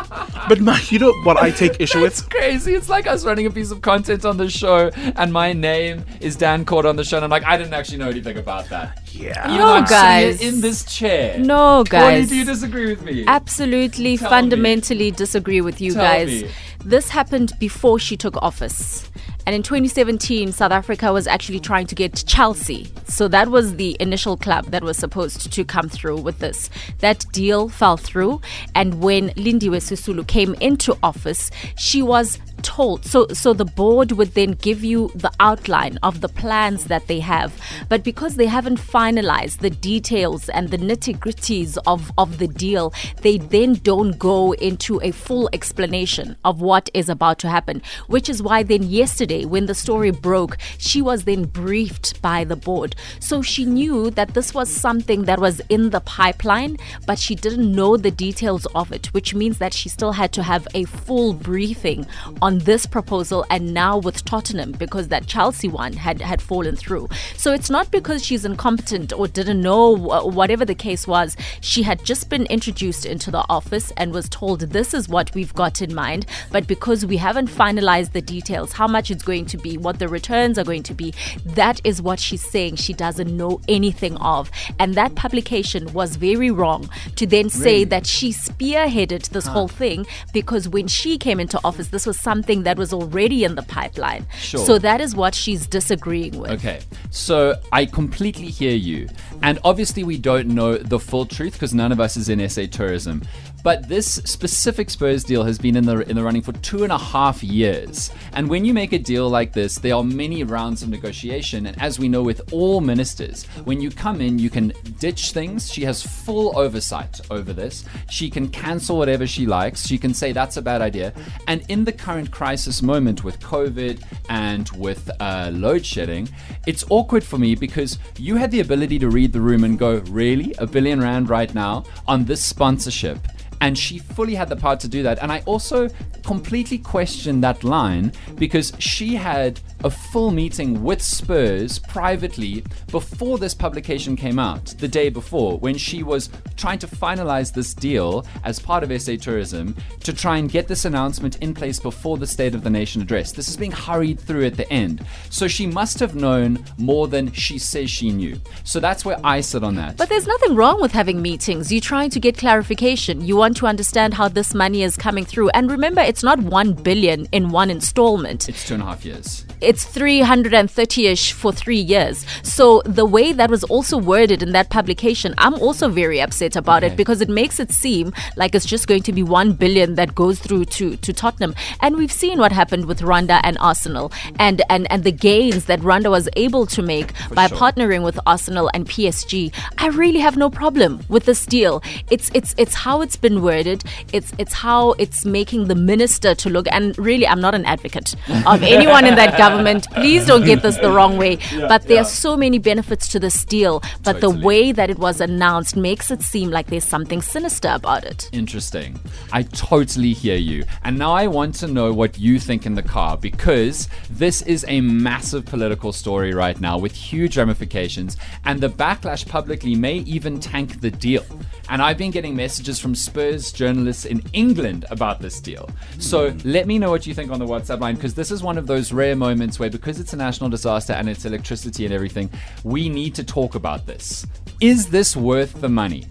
but 0.47 0.59
my, 0.59 0.79
you 0.89 0.99
know 0.99 1.11
what 1.23 1.37
I 1.37 1.51
take 1.51 1.79
issue 1.79 2.03
It's 2.05 2.21
with? 2.21 2.29
crazy. 2.29 2.73
It's 2.75 2.89
like 2.89 3.07
us 3.07 3.25
running 3.25 3.45
a 3.45 3.51
piece 3.51 3.71
of 3.71 3.81
content 3.81 4.25
on 4.25 4.37
the 4.37 4.49
show, 4.49 4.89
and 5.15 5.31
my 5.33 5.53
name 5.53 6.05
is 6.19 6.35
Dan 6.35 6.65
Court 6.65 6.85
on 6.85 6.95
the 6.95 7.03
show, 7.03 7.17
and 7.17 7.23
I'm 7.23 7.29
like, 7.31 7.43
I 7.45 7.57
didn't 7.57 7.73
actually 7.73 7.97
know 7.97 8.09
anything 8.09 8.37
about 8.37 8.69
that. 8.69 8.99
Yeah. 9.11 9.45
Even 9.45 9.57
No, 9.57 9.67
though 9.67 9.73
I'm 9.73 9.83
guys. 9.85 10.41
in 10.41 10.61
this 10.61 10.83
chair. 10.85 11.37
No, 11.39 11.57
Holly, 11.57 11.83
guys. 11.89 12.29
do 12.29 12.35
you 12.35 12.45
disagree 12.45 12.87
with 12.87 13.03
me? 13.03 13.25
Absolutely, 13.27 14.17
Tell 14.17 14.29
fundamentally 14.29 15.11
disagree 15.11 15.61
with 15.61 15.79
you 15.81 15.93
Tell 15.93 16.03
guys. 16.03 16.27
me. 16.43 16.49
This 16.85 17.09
happened 17.09 17.53
before 17.59 17.97
she 17.97 18.17
took 18.17 18.35
office. 18.37 19.09
And 19.45 19.55
in 19.55 19.63
2017, 19.63 20.51
South 20.51 20.71
Africa 20.71 21.11
was 21.11 21.27
actually 21.27 21.59
trying 21.59 21.87
to 21.87 21.95
get 21.95 22.23
Chelsea. 22.25 22.89
So 23.07 23.27
that 23.27 23.49
was 23.49 23.75
the 23.75 23.97
initial 23.99 24.37
club 24.37 24.65
that 24.67 24.83
was 24.83 24.97
supposed 24.97 25.51
to 25.51 25.63
come 25.65 25.89
through 25.89 26.21
with 26.21 26.39
this. 26.39 26.69
That 26.99 27.25
deal 27.31 27.67
fell 27.69 27.97
through. 27.97 28.41
And 28.73 29.01
when 29.01 29.29
Lindiwe 29.31 29.81
Sisulu 29.81 30.25
came 30.27 30.55
into 30.55 30.97
office, 31.03 31.51
she 31.77 32.01
was 32.01 32.39
told 32.63 33.05
so 33.05 33.27
so 33.33 33.53
the 33.53 33.65
board 33.65 34.13
would 34.13 34.33
then 34.33 34.53
give 34.53 34.83
you 34.83 35.11
the 35.15 35.31
outline 35.39 35.99
of 36.01 36.21
the 36.21 36.29
plans 36.29 36.85
that 36.85 37.07
they 37.07 37.19
have 37.19 37.53
but 37.89 38.03
because 38.03 38.35
they 38.35 38.45
haven't 38.45 38.79
finalized 38.79 39.59
the 39.59 39.69
details 39.69 40.49
and 40.49 40.69
the 40.69 40.77
nitty-gritties 40.77 41.77
of 41.85 42.11
of 42.17 42.37
the 42.37 42.47
deal 42.47 42.93
they 43.21 43.37
then 43.37 43.73
don't 43.73 44.17
go 44.17 44.53
into 44.53 44.99
a 45.03 45.11
full 45.11 45.49
explanation 45.51 46.37
of 46.45 46.61
what 46.61 46.72
what 46.73 46.89
is 46.95 47.07
about 47.07 47.37
to 47.37 47.49
happen. 47.49 47.83
Which 48.07 48.27
is 48.33 48.41
why 48.41 48.63
then 48.63 48.83
yesterday, 49.01 49.45
when 49.45 49.67
the 49.67 49.75
story 49.85 50.09
broke, 50.09 50.57
she 50.79 50.99
was 51.09 51.25
then 51.25 51.43
briefed 51.61 52.19
by 52.29 52.39
the 52.43 52.55
board. 52.55 52.95
So 53.19 53.43
she 53.43 53.63
knew 53.63 54.09
that 54.17 54.33
this 54.33 54.55
was 54.55 54.69
something 54.85 55.25
that 55.25 55.39
was 55.39 55.61
in 55.69 55.91
the 55.91 55.99
pipeline, 55.99 56.77
but 57.05 57.19
she 57.19 57.35
didn't 57.35 57.71
know 57.79 57.95
the 57.95 58.09
details 58.25 58.65
of 58.73 58.91
it, 58.91 59.13
which 59.13 59.35
means 59.35 59.59
that 59.59 59.73
she 59.73 59.87
still 59.87 60.13
had 60.13 60.31
to 60.33 60.41
have 60.41 60.67
a 60.73 60.85
full 60.85 61.33
briefing 61.33 62.07
on 62.41 62.57
this 62.69 62.87
proposal 62.87 63.45
and 63.51 63.73
now 63.73 63.93
with 63.99 64.25
Tottenham 64.25 64.71
because 64.71 65.09
that 65.09 65.27
Chelsea 65.27 65.67
one 65.67 65.93
had, 65.93 66.21
had 66.21 66.41
fallen 66.41 66.75
through. 66.75 67.07
So 67.37 67.53
it's 67.53 67.69
not 67.69 67.91
because 67.91 68.25
she's 68.25 68.45
incompetent 68.45 69.13
or 69.13 69.27
didn't 69.27 69.61
know 69.61 69.95
whatever 70.39 70.65
the 70.65 70.81
case 70.87 71.05
was. 71.05 71.37
She 71.61 71.83
had 71.83 72.03
just 72.03 72.29
been 72.29 72.47
introduced 72.47 73.05
into 73.05 73.29
the 73.29 73.45
office 73.47 73.91
and 73.97 74.11
was 74.11 74.27
told 74.27 74.61
this 74.61 74.93
is 74.93 75.07
what 75.07 75.35
we've 75.35 75.53
got 75.53 75.81
in 75.81 75.93
mind. 75.93 76.25
But 76.51 76.62
because 76.67 77.05
we 77.05 77.17
haven't 77.17 77.49
finalized 77.49 78.11
the 78.11 78.21
details, 78.21 78.73
how 78.73 78.87
much 78.87 79.11
it's 79.11 79.23
going 79.23 79.45
to 79.47 79.57
be, 79.57 79.77
what 79.77 79.99
the 79.99 80.07
returns 80.07 80.57
are 80.57 80.63
going 80.63 80.83
to 80.83 80.93
be, 80.93 81.13
that 81.45 81.81
is 81.83 82.01
what 82.01 82.19
she's 82.19 82.43
saying 82.43 82.75
she 82.75 82.93
doesn't 82.93 83.35
know 83.35 83.61
anything 83.67 84.17
of. 84.17 84.51
And 84.79 84.95
that 84.95 85.15
publication 85.15 85.91
was 85.93 86.15
very 86.15 86.51
wrong 86.51 86.89
to 87.15 87.27
then 87.27 87.49
say 87.49 87.83
that 87.85 88.05
she 88.05 88.29
spearheaded 88.29 89.29
this 89.29 89.45
whole 89.45 89.67
thing 89.67 90.05
because 90.33 90.67
when 90.69 90.87
she 90.87 91.17
came 91.17 91.39
into 91.39 91.59
office, 91.63 91.89
this 91.89 92.05
was 92.05 92.19
something 92.19 92.63
that 92.63 92.77
was 92.77 92.93
already 92.93 93.43
in 93.43 93.55
the 93.55 93.63
pipeline. 93.63 94.25
Sure. 94.37 94.65
So 94.65 94.79
that 94.79 95.01
is 95.01 95.15
what 95.15 95.35
she's 95.35 95.67
disagreeing 95.67 96.37
with. 96.39 96.51
Okay, 96.51 96.81
so 97.11 97.55
I 97.71 97.85
completely 97.85 98.47
hear 98.47 98.75
you. 98.75 99.09
And 99.41 99.59
obviously, 99.63 100.03
we 100.03 100.17
don't 100.17 100.49
know 100.49 100.77
the 100.77 100.99
full 100.99 101.25
truth 101.25 101.53
because 101.53 101.73
none 101.73 101.91
of 101.91 101.99
us 101.99 102.17
is 102.17 102.29
in 102.29 102.47
SA 102.49 102.65
tourism. 102.71 103.23
But 103.63 103.87
this 103.87 104.15
specific 104.25 104.89
Spurs 104.89 105.23
deal 105.23 105.43
has 105.45 105.57
been 105.57 105.77
in 105.77 105.85
the 105.85 105.99
in 106.09 106.17
the 106.17 106.23
running 106.23 106.41
for 106.41 106.51
two 106.51 106.83
and 106.83 106.91
a 106.91 106.97
half 106.97 107.41
years. 107.41 108.11
And 108.33 108.49
when 108.49 108.65
you 108.65 108.73
make 108.73 108.91
a 108.91 108.99
deal 108.99 109.29
like 109.29 109.53
this, 109.53 109.75
there 109.75 109.95
are 109.95 110.03
many 110.03 110.43
rounds 110.43 110.83
of 110.83 110.89
negotiation. 110.89 111.65
And 111.65 111.81
as 111.81 111.97
we 111.97 112.09
know 112.09 112.21
with 112.21 112.53
all 112.53 112.81
ministers, 112.81 113.45
when 113.63 113.79
you 113.79 113.89
come 113.89 114.19
in, 114.19 114.37
you 114.37 114.49
can 114.49 114.73
ditch 114.99 115.31
things. 115.31 115.71
She 115.71 115.83
has 115.85 116.05
full 116.05 116.57
oversight 116.59 117.21
over 117.31 117.53
this. 117.53 117.85
She 118.09 118.29
can 118.29 118.49
cancel 118.49 118.97
whatever 118.97 119.25
she 119.25 119.45
likes. 119.45 119.87
She 119.87 119.97
can 119.97 120.13
say 120.13 120.33
that's 120.33 120.57
a 120.57 120.61
bad 120.61 120.81
idea. 120.81 121.13
And 121.47 121.63
in 121.69 121.85
the 121.85 121.93
current 121.93 122.31
crisis 122.31 122.81
moment 122.81 123.23
with 123.23 123.39
COVID 123.39 124.03
and 124.27 124.69
with 124.71 125.09
uh, 125.21 125.51
load 125.53 125.85
shedding, 125.85 126.27
it's 126.67 126.83
awkward 126.89 127.23
for 127.23 127.37
me 127.37 127.55
because 127.55 127.97
you 128.17 128.35
had 128.35 128.51
the 128.51 128.59
ability 128.59 128.99
to 128.99 129.09
read 129.09 129.31
the 129.31 129.41
room 129.41 129.63
and 129.63 129.79
go, 129.79 129.99
really, 130.09 130.53
a 130.57 130.67
billion 130.67 130.99
rand 130.99 131.29
right 131.29 131.53
now 131.55 131.85
on 132.07 132.25
this 132.25 132.43
sponsorship 132.43 133.19
and 133.63 133.77
she 133.77 133.97
fully 133.97 134.35
had 134.35 134.49
the 134.49 134.57
power 134.57 134.75
to 134.75 134.89
do 134.89 135.03
that. 135.03 135.19
And 135.19 135.31
I 135.31 135.41
also 135.45 135.87
completely 136.23 136.77
question 136.77 137.39
that 137.41 137.63
line 137.63 138.11
because 138.35 138.73
she 138.77 139.15
had 139.15 139.61
a 139.85 139.89
full 139.89 140.31
meeting 140.31 140.83
with 140.83 141.01
Spurs 141.01 141.79
privately 141.79 142.63
before 142.91 143.37
this 143.37 143.53
publication 143.53 144.17
came 144.17 144.37
out, 144.37 144.65
the 144.79 144.87
day 144.87 145.09
before, 145.09 145.57
when 145.59 145.77
she 145.77 146.03
was 146.03 146.29
trying 146.57 146.79
to 146.79 146.87
finalize 146.87 147.53
this 147.53 147.73
deal 147.73 148.25
as 148.43 148.59
part 148.59 148.83
of 148.83 149.01
SA 149.01 149.15
Tourism 149.15 149.75
to 150.01 150.13
try 150.13 150.37
and 150.37 150.51
get 150.51 150.67
this 150.67 150.83
announcement 150.83 151.37
in 151.37 151.53
place 151.53 151.79
before 151.79 152.17
the 152.17 152.27
State 152.27 152.55
of 152.55 152.63
the 152.63 152.69
Nation 152.69 153.01
address. 153.01 153.31
This 153.31 153.47
is 153.47 153.55
being 153.55 153.71
hurried 153.71 154.19
through 154.19 154.45
at 154.45 154.57
the 154.57 154.69
end. 154.71 155.05
So 155.29 155.47
she 155.47 155.67
must 155.67 155.99
have 155.99 156.15
known 156.15 156.65
more 156.77 157.07
than 157.07 157.31
she 157.31 157.57
says 157.59 157.89
she 157.89 158.11
knew. 158.11 158.39
So 158.65 158.81
that's 158.81 159.05
where 159.05 159.19
I 159.23 159.39
sit 159.39 159.63
on 159.63 159.75
that. 159.75 159.95
But 159.95 160.09
there's 160.09 160.27
nothing 160.27 160.55
wrong 160.55 160.81
with 160.81 160.91
having 160.91 161.21
meetings. 161.21 161.71
You're 161.71 161.81
trying 161.81 162.09
to 162.11 162.19
get 162.19 162.37
clarification. 162.37 163.21
You 163.21 163.37
want 163.37 163.52
to 163.55 163.67
understand 163.67 164.13
how 164.15 164.27
this 164.27 164.53
money 164.53 164.83
is 164.83 164.97
coming 164.97 165.25
through. 165.25 165.49
And 165.49 165.69
remember, 165.71 166.01
it's 166.01 166.23
not 166.23 166.39
one 166.39 166.73
billion 166.73 167.27
in 167.31 167.49
one 167.49 167.69
installment. 167.69 168.49
it's 168.49 168.67
two 168.67 168.73
and 168.75 168.83
a 168.83 168.85
half 168.87 169.05
years. 169.05 169.45
It's 169.61 169.85
330-ish 169.85 171.33
for 171.33 171.51
three 171.51 171.79
years. 171.79 172.25
So 172.43 172.81
the 172.85 173.05
way 173.05 173.31
that 173.33 173.49
was 173.49 173.63
also 173.65 173.97
worded 173.97 174.43
in 174.43 174.51
that 174.51 174.69
publication, 174.69 175.33
I'm 175.37 175.53
also 175.55 175.87
very 175.89 176.19
upset 176.21 176.55
about 176.55 176.83
Okay. 176.83 176.93
it 176.93 176.97
because 176.97 177.21
it 177.21 177.29
makes 177.29 177.59
it 177.59 177.71
seem 177.71 178.13
like 178.35 178.55
it's 178.55 178.65
just 178.65 178.87
going 178.87 179.03
to 179.03 179.13
be 179.13 179.23
one 179.23 179.53
billion 179.53 179.95
that 179.95 180.15
goes 180.15 180.39
through 180.39 180.65
to, 180.65 180.95
to 180.97 181.13
Tottenham. 181.13 181.53
And 181.81 181.95
we've 181.95 182.11
seen 182.11 182.39
what 182.39 182.51
happened 182.51 182.85
with 182.85 183.01
Rwanda 183.01 183.39
and 183.43 183.57
Arsenal 183.59 184.11
and, 184.39 184.61
and, 184.69 184.91
and 184.91 185.03
the 185.03 185.11
gains 185.11 185.65
that 185.65 185.79
Rwanda 185.81 186.09
was 186.09 186.27
able 186.35 186.65
to 186.67 186.81
make 186.81 187.13
by 187.33 187.47
sure. 187.47 187.57
partnering 187.57 188.03
with 188.03 188.19
Arsenal 188.25 188.69
and 188.73 188.87
PSG. 188.87 189.53
I 189.77 189.87
really 189.87 190.19
have 190.19 190.35
no 190.37 190.49
problem 190.49 191.01
with 191.09 191.25
this 191.25 191.45
deal. 191.45 191.81
It's 192.09 192.29
it's 192.33 192.55
it's 192.57 192.73
how 192.73 193.01
it's 193.01 193.15
been 193.15 193.41
worded. 193.43 193.83
It's 194.11 194.31
it's 194.37 194.53
how 194.53 194.93
it's 194.93 195.25
making 195.25 195.67
the 195.67 195.75
minister 195.75 196.33
to 196.35 196.49
look. 196.49 196.67
And 196.71 196.97
really, 196.97 197.27
I'm 197.27 197.41
not 197.41 197.53
an 197.55 197.65
advocate 197.65 198.15
of 198.45 198.63
anyone 198.63 199.05
in 199.05 199.15
that 199.15 199.37
government. 199.43 199.89
Please 199.91 200.25
don't 200.25 200.45
get 200.45 200.61
this 200.61 200.77
the 200.77 200.91
wrong 200.91 201.17
way. 201.17 201.37
but 201.67 201.83
there 201.87 202.01
are 202.01 202.05
so 202.05 202.35
many 202.37 202.57
benefits 202.57 203.07
to 203.09 203.19
this 203.19 203.45
deal. 203.45 203.83
But 204.03 204.21
the 204.21 204.29
way 204.29 204.71
that 204.71 204.89
it 204.89 204.97
was 204.97 205.21
announced 205.21 205.75
makes 205.75 206.09
it 206.11 206.21
seem 206.21 206.49
like 206.49 206.67
there's 206.67 206.83
something 206.83 207.21
sinister 207.21 207.69
about 207.69 208.03
it. 208.03 208.29
Interesting. 208.31 208.99
I 209.31 209.43
totally 209.43 210.13
hear 210.13 210.37
you. 210.37 210.63
And 210.83 210.97
now 210.97 211.13
I 211.13 211.27
want 211.27 211.55
to 211.55 211.67
know 211.67 211.93
what 211.93 212.17
you 212.17 212.39
think 212.39 212.65
in 212.65 212.75
the 212.75 212.83
car 212.83 213.17
because 213.17 213.89
this 214.09 214.41
is 214.43 214.65
a 214.67 214.81
massive 214.81 215.45
political 215.45 215.91
story 215.91 216.33
right 216.33 216.59
now 216.59 216.77
with 216.77 216.93
huge 216.93 217.37
ramifications. 217.37 218.17
And 218.45 218.61
the 218.61 218.69
backlash 218.69 219.27
publicly 219.27 219.75
may 219.75 219.97
even 219.97 220.39
tank 220.39 220.81
the 220.81 220.91
deal. 220.91 221.25
And 221.69 221.81
I've 221.81 221.97
been 221.97 222.11
getting 222.11 222.35
messages 222.35 222.79
from 222.79 222.93
Spurs 222.93 223.51
journalists 223.51 224.05
in 224.05 224.21
England 224.33 224.85
about 224.89 225.21
this 225.21 225.39
deal. 225.39 225.69
So 225.97 226.35
let 226.43 226.67
me 226.67 226.77
know 226.77 226.89
what 226.89 227.07
you 227.07 227.13
think 227.13 227.31
on 227.31 227.39
the 227.39 227.45
WhatsApp 227.45 227.79
line 227.79 227.95
because 227.95 228.13
this 228.13 228.31
is 228.31 228.43
one 228.43 228.57
of 228.57 228.67
those 228.67 228.91
rare 228.91 229.15
moments 229.15 229.59
where, 229.59 229.69
because 229.69 229.99
it's 229.99 230.13
a 230.13 230.17
national 230.17 230.49
disaster 230.49 230.93
and 230.93 231.09
it's 231.09 231.25
electricity 231.25 231.85
and 231.85 231.93
everything, 231.93 232.29
we 232.63 232.89
need 232.89 233.15
to 233.15 233.23
talk 233.23 233.55
about 233.55 233.85
this. 233.85 234.25
Is 234.59 234.89
this 234.89 235.15
worth 235.15 235.61
the 235.61 235.69
money? 235.69 236.05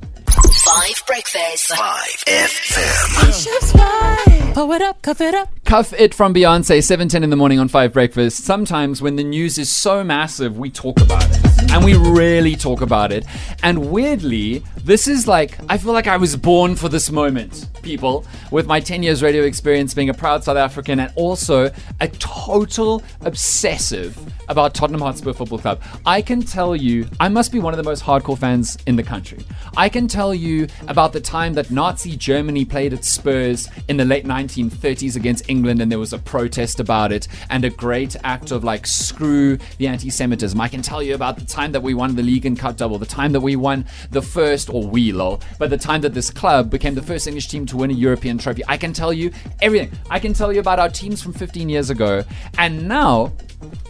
Five 0.64 1.02
Breakfast. 1.06 1.68
5 1.68 1.78
FM. 2.26 4.54
Pull 4.54 4.72
it 4.72 4.82
up, 4.82 5.02
cuff 5.02 5.20
it 5.20 5.34
up. 5.34 5.50
Cuff 5.64 5.92
It 5.92 6.14
from 6.14 6.34
Beyonce, 6.34 6.78
7.10 6.78 7.22
in 7.22 7.30
the 7.30 7.36
morning 7.36 7.58
on 7.58 7.68
5 7.68 7.92
Breakfast. 7.92 8.44
Sometimes 8.44 9.02
when 9.02 9.16
the 9.16 9.24
news 9.24 9.58
is 9.58 9.70
so 9.70 10.02
massive, 10.02 10.58
we 10.58 10.70
talk 10.70 11.00
about 11.00 11.24
it. 11.30 11.51
And 11.72 11.84
we 11.84 11.94
really 11.96 12.54
talk 12.54 12.82
about 12.82 13.12
it. 13.12 13.24
And 13.62 13.90
weirdly, 13.90 14.62
this 14.84 15.08
is 15.08 15.26
like, 15.26 15.58
I 15.70 15.78
feel 15.78 15.94
like 15.94 16.06
I 16.06 16.18
was 16.18 16.36
born 16.36 16.76
for 16.76 16.90
this 16.90 17.10
moment, 17.10 17.66
people, 17.82 18.24
with 18.50 18.66
my 18.66 18.80
10 18.80 19.02
years 19.02 19.22
radio 19.22 19.42
experience 19.44 19.94
being 19.94 20.08
a 20.08 20.14
proud 20.14 20.44
South 20.44 20.56
African 20.56 21.00
and 21.00 21.12
also 21.16 21.70
a 22.00 22.08
total 22.08 23.02
obsessive 23.22 24.18
about 24.48 24.74
Tottenham 24.74 25.00
Hotspur 25.00 25.32
Football 25.32 25.58
Club. 25.58 25.82
I 26.04 26.22
can 26.22 26.42
tell 26.42 26.74
you, 26.76 27.06
I 27.20 27.28
must 27.28 27.52
be 27.52 27.58
one 27.58 27.72
of 27.72 27.78
the 27.78 27.84
most 27.84 28.02
hardcore 28.02 28.38
fans 28.38 28.76
in 28.86 28.96
the 28.96 29.02
country. 29.02 29.44
I 29.76 29.88
can 29.88 30.08
tell 30.08 30.34
you 30.34 30.66
about 30.88 31.12
the 31.12 31.20
time 31.20 31.54
that 31.54 31.70
Nazi 31.70 32.16
Germany 32.16 32.64
played 32.64 32.92
at 32.92 33.04
Spurs 33.04 33.68
in 33.88 33.96
the 33.96 34.04
late 34.04 34.24
1930s 34.24 35.16
against 35.16 35.48
England 35.48 35.80
and 35.80 35.90
there 35.90 35.98
was 35.98 36.12
a 36.12 36.18
protest 36.18 36.80
about 36.80 37.12
it 37.12 37.28
and 37.50 37.64
a 37.64 37.70
great 37.70 38.16
act 38.24 38.50
of 38.50 38.64
like 38.64 38.86
screw 38.86 39.58
the 39.78 39.86
anti 39.86 40.10
Semitism. 40.10 40.60
I 40.60 40.68
can 40.68 40.82
tell 40.82 41.02
you 41.02 41.14
about 41.14 41.38
the 41.38 41.44
time 41.44 41.72
that 41.72 41.82
we 41.82 41.94
won 41.94 42.14
the 42.14 42.22
league 42.22 42.46
and 42.46 42.58
cup 42.58 42.76
double, 42.76 42.98
the 42.98 43.06
time 43.06 43.32
that 43.32 43.40
we 43.40 43.56
won 43.56 43.86
the 44.10 44.22
first, 44.22 44.68
or 44.68 44.86
we 44.86 45.12
lol, 45.12 45.40
but 45.58 45.70
the 45.70 45.78
time 45.78 46.00
that 46.02 46.14
this 46.14 46.30
club 46.30 46.70
became 46.70 46.94
the 46.94 47.02
first 47.02 47.26
English 47.26 47.48
team 47.48 47.66
to 47.66 47.71
win 47.76 47.90
a 47.90 47.94
European 47.94 48.38
trophy. 48.38 48.62
I 48.68 48.76
can 48.76 48.92
tell 48.92 49.12
you 49.12 49.30
everything. 49.60 49.90
I 50.10 50.18
can 50.18 50.32
tell 50.32 50.52
you 50.52 50.60
about 50.60 50.78
our 50.78 50.88
teams 50.88 51.22
from 51.22 51.32
15 51.32 51.68
years 51.68 51.90
ago. 51.90 52.24
And 52.58 52.88
now 52.88 53.32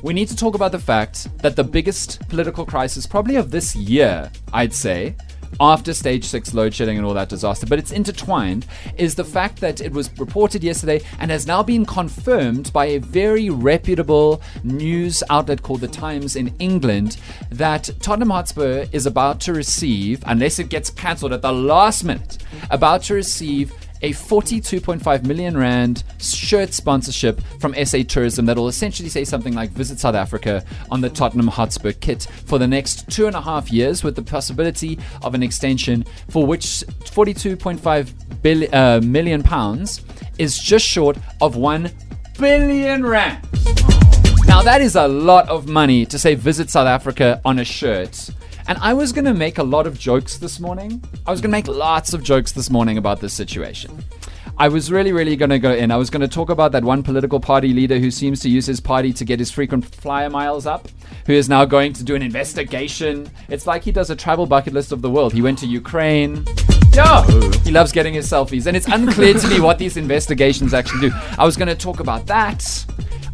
we 0.02 0.12
need 0.12 0.28
to 0.28 0.36
talk 0.36 0.54
about 0.54 0.72
the 0.72 0.78
fact 0.78 1.28
that 1.38 1.56
the 1.56 1.64
biggest 1.64 2.28
political 2.28 2.66
crisis, 2.66 3.06
probably 3.06 3.36
of 3.36 3.50
this 3.50 3.74
year, 3.74 4.30
I'd 4.52 4.74
say, 4.74 5.16
after 5.60 5.92
stage 5.94 6.24
six 6.24 6.54
load 6.54 6.74
shedding 6.74 6.96
and 6.96 7.06
all 7.06 7.14
that 7.14 7.28
disaster, 7.28 7.66
but 7.66 7.78
it's 7.78 7.92
intertwined, 7.92 8.66
is 8.96 9.14
the 9.14 9.24
fact 9.24 9.60
that 9.60 9.80
it 9.80 9.92
was 9.92 10.10
reported 10.18 10.64
yesterday 10.64 11.00
and 11.18 11.30
has 11.30 11.46
now 11.46 11.62
been 11.62 11.84
confirmed 11.84 12.72
by 12.72 12.86
a 12.86 12.98
very 12.98 13.50
reputable 13.50 14.42
news 14.62 15.22
outlet 15.30 15.62
called 15.62 15.80
The 15.80 15.88
Times 15.88 16.36
in 16.36 16.54
England 16.58 17.18
that 17.50 17.90
Tottenham 18.00 18.30
Hotspur 18.30 18.86
is 18.92 19.06
about 19.06 19.40
to 19.40 19.52
receive, 19.52 20.22
unless 20.26 20.58
it 20.58 20.68
gets 20.68 20.90
cancelled 20.90 21.32
at 21.32 21.42
the 21.42 21.52
last 21.52 22.04
minute, 22.04 22.38
about 22.70 23.02
to 23.04 23.14
receive 23.14 23.72
a 24.02 24.10
42.5 24.10 25.24
million 25.24 25.56
rand 25.56 26.04
shirt 26.18 26.74
sponsorship 26.74 27.40
from 27.60 27.74
SA 27.84 27.98
Tourism 28.08 28.46
that 28.46 28.56
will 28.56 28.68
essentially 28.68 29.08
say 29.08 29.24
something 29.24 29.54
like 29.54 29.70
Visit 29.70 29.98
South 29.98 30.14
Africa 30.14 30.64
on 30.90 31.00
the 31.00 31.08
Tottenham 31.08 31.46
Hotspur 31.48 31.92
kit 31.92 32.26
for 32.46 32.58
the 32.58 32.66
next 32.66 33.08
two 33.10 33.26
and 33.26 33.36
a 33.36 33.40
half 33.40 33.70
years 33.72 34.02
with 34.02 34.16
the 34.16 34.22
possibility 34.22 34.98
of 35.22 35.34
an 35.34 35.42
extension 35.42 36.04
for 36.28 36.44
which 36.46 36.64
42.5 37.04 38.42
bill- 38.42 38.74
uh, 38.74 39.00
million 39.00 39.42
pounds 39.42 40.02
is 40.38 40.58
just 40.58 40.84
short 40.84 41.16
of 41.40 41.56
1 41.56 41.90
billion 42.38 43.04
rand. 43.06 43.46
Now, 44.46 44.62
that 44.62 44.80
is 44.82 44.96
a 44.96 45.06
lot 45.06 45.48
of 45.48 45.68
money 45.68 46.04
to 46.06 46.18
say 46.18 46.34
Visit 46.34 46.68
South 46.68 46.86
Africa 46.86 47.40
on 47.44 47.60
a 47.60 47.64
shirt. 47.64 48.30
And 48.68 48.78
I 48.78 48.94
was 48.94 49.12
going 49.12 49.24
to 49.24 49.34
make 49.34 49.58
a 49.58 49.62
lot 49.62 49.86
of 49.86 49.98
jokes 49.98 50.38
this 50.38 50.60
morning. 50.60 51.02
I 51.26 51.30
was 51.30 51.40
going 51.40 51.50
to 51.50 51.56
make 51.56 51.68
lots 51.68 52.14
of 52.14 52.22
jokes 52.22 52.52
this 52.52 52.70
morning 52.70 52.96
about 52.98 53.20
this 53.20 53.32
situation. 53.32 54.04
I 54.58 54.68
was 54.68 54.92
really, 54.92 55.12
really 55.12 55.34
going 55.34 55.50
to 55.50 55.58
go 55.58 55.72
in. 55.72 55.90
I 55.90 55.96
was 55.96 56.10
going 56.10 56.20
to 56.20 56.28
talk 56.28 56.50
about 56.50 56.72
that 56.72 56.84
one 56.84 57.02
political 57.02 57.40
party 57.40 57.72
leader 57.72 57.98
who 57.98 58.10
seems 58.10 58.40
to 58.40 58.48
use 58.48 58.66
his 58.66 58.80
party 58.80 59.12
to 59.14 59.24
get 59.24 59.38
his 59.38 59.50
frequent 59.50 59.84
flyer 59.84 60.30
miles 60.30 60.66
up, 60.66 60.88
who 61.26 61.32
is 61.32 61.48
now 61.48 61.64
going 61.64 61.92
to 61.94 62.04
do 62.04 62.14
an 62.14 62.22
investigation. 62.22 63.28
It's 63.48 63.66
like 63.66 63.82
he 63.82 63.92
does 63.92 64.10
a 64.10 64.16
travel 64.16 64.46
bucket 64.46 64.74
list 64.74 64.92
of 64.92 65.02
the 65.02 65.10
world. 65.10 65.32
He 65.32 65.42
went 65.42 65.58
to 65.60 65.66
Ukraine. 65.66 66.44
Yeah, 66.92 67.24
he 67.64 67.70
loves 67.70 67.90
getting 67.90 68.12
his 68.12 68.30
selfies, 68.30 68.66
and 68.66 68.76
it's 68.76 68.86
unclear 68.86 69.32
to 69.34 69.48
me 69.48 69.60
what 69.60 69.78
these 69.78 69.96
investigations 69.96 70.74
actually 70.74 71.08
do. 71.08 71.16
I 71.38 71.44
was 71.46 71.56
going 71.56 71.68
to 71.68 71.74
talk 71.74 72.00
about 72.00 72.26
that. 72.26 72.84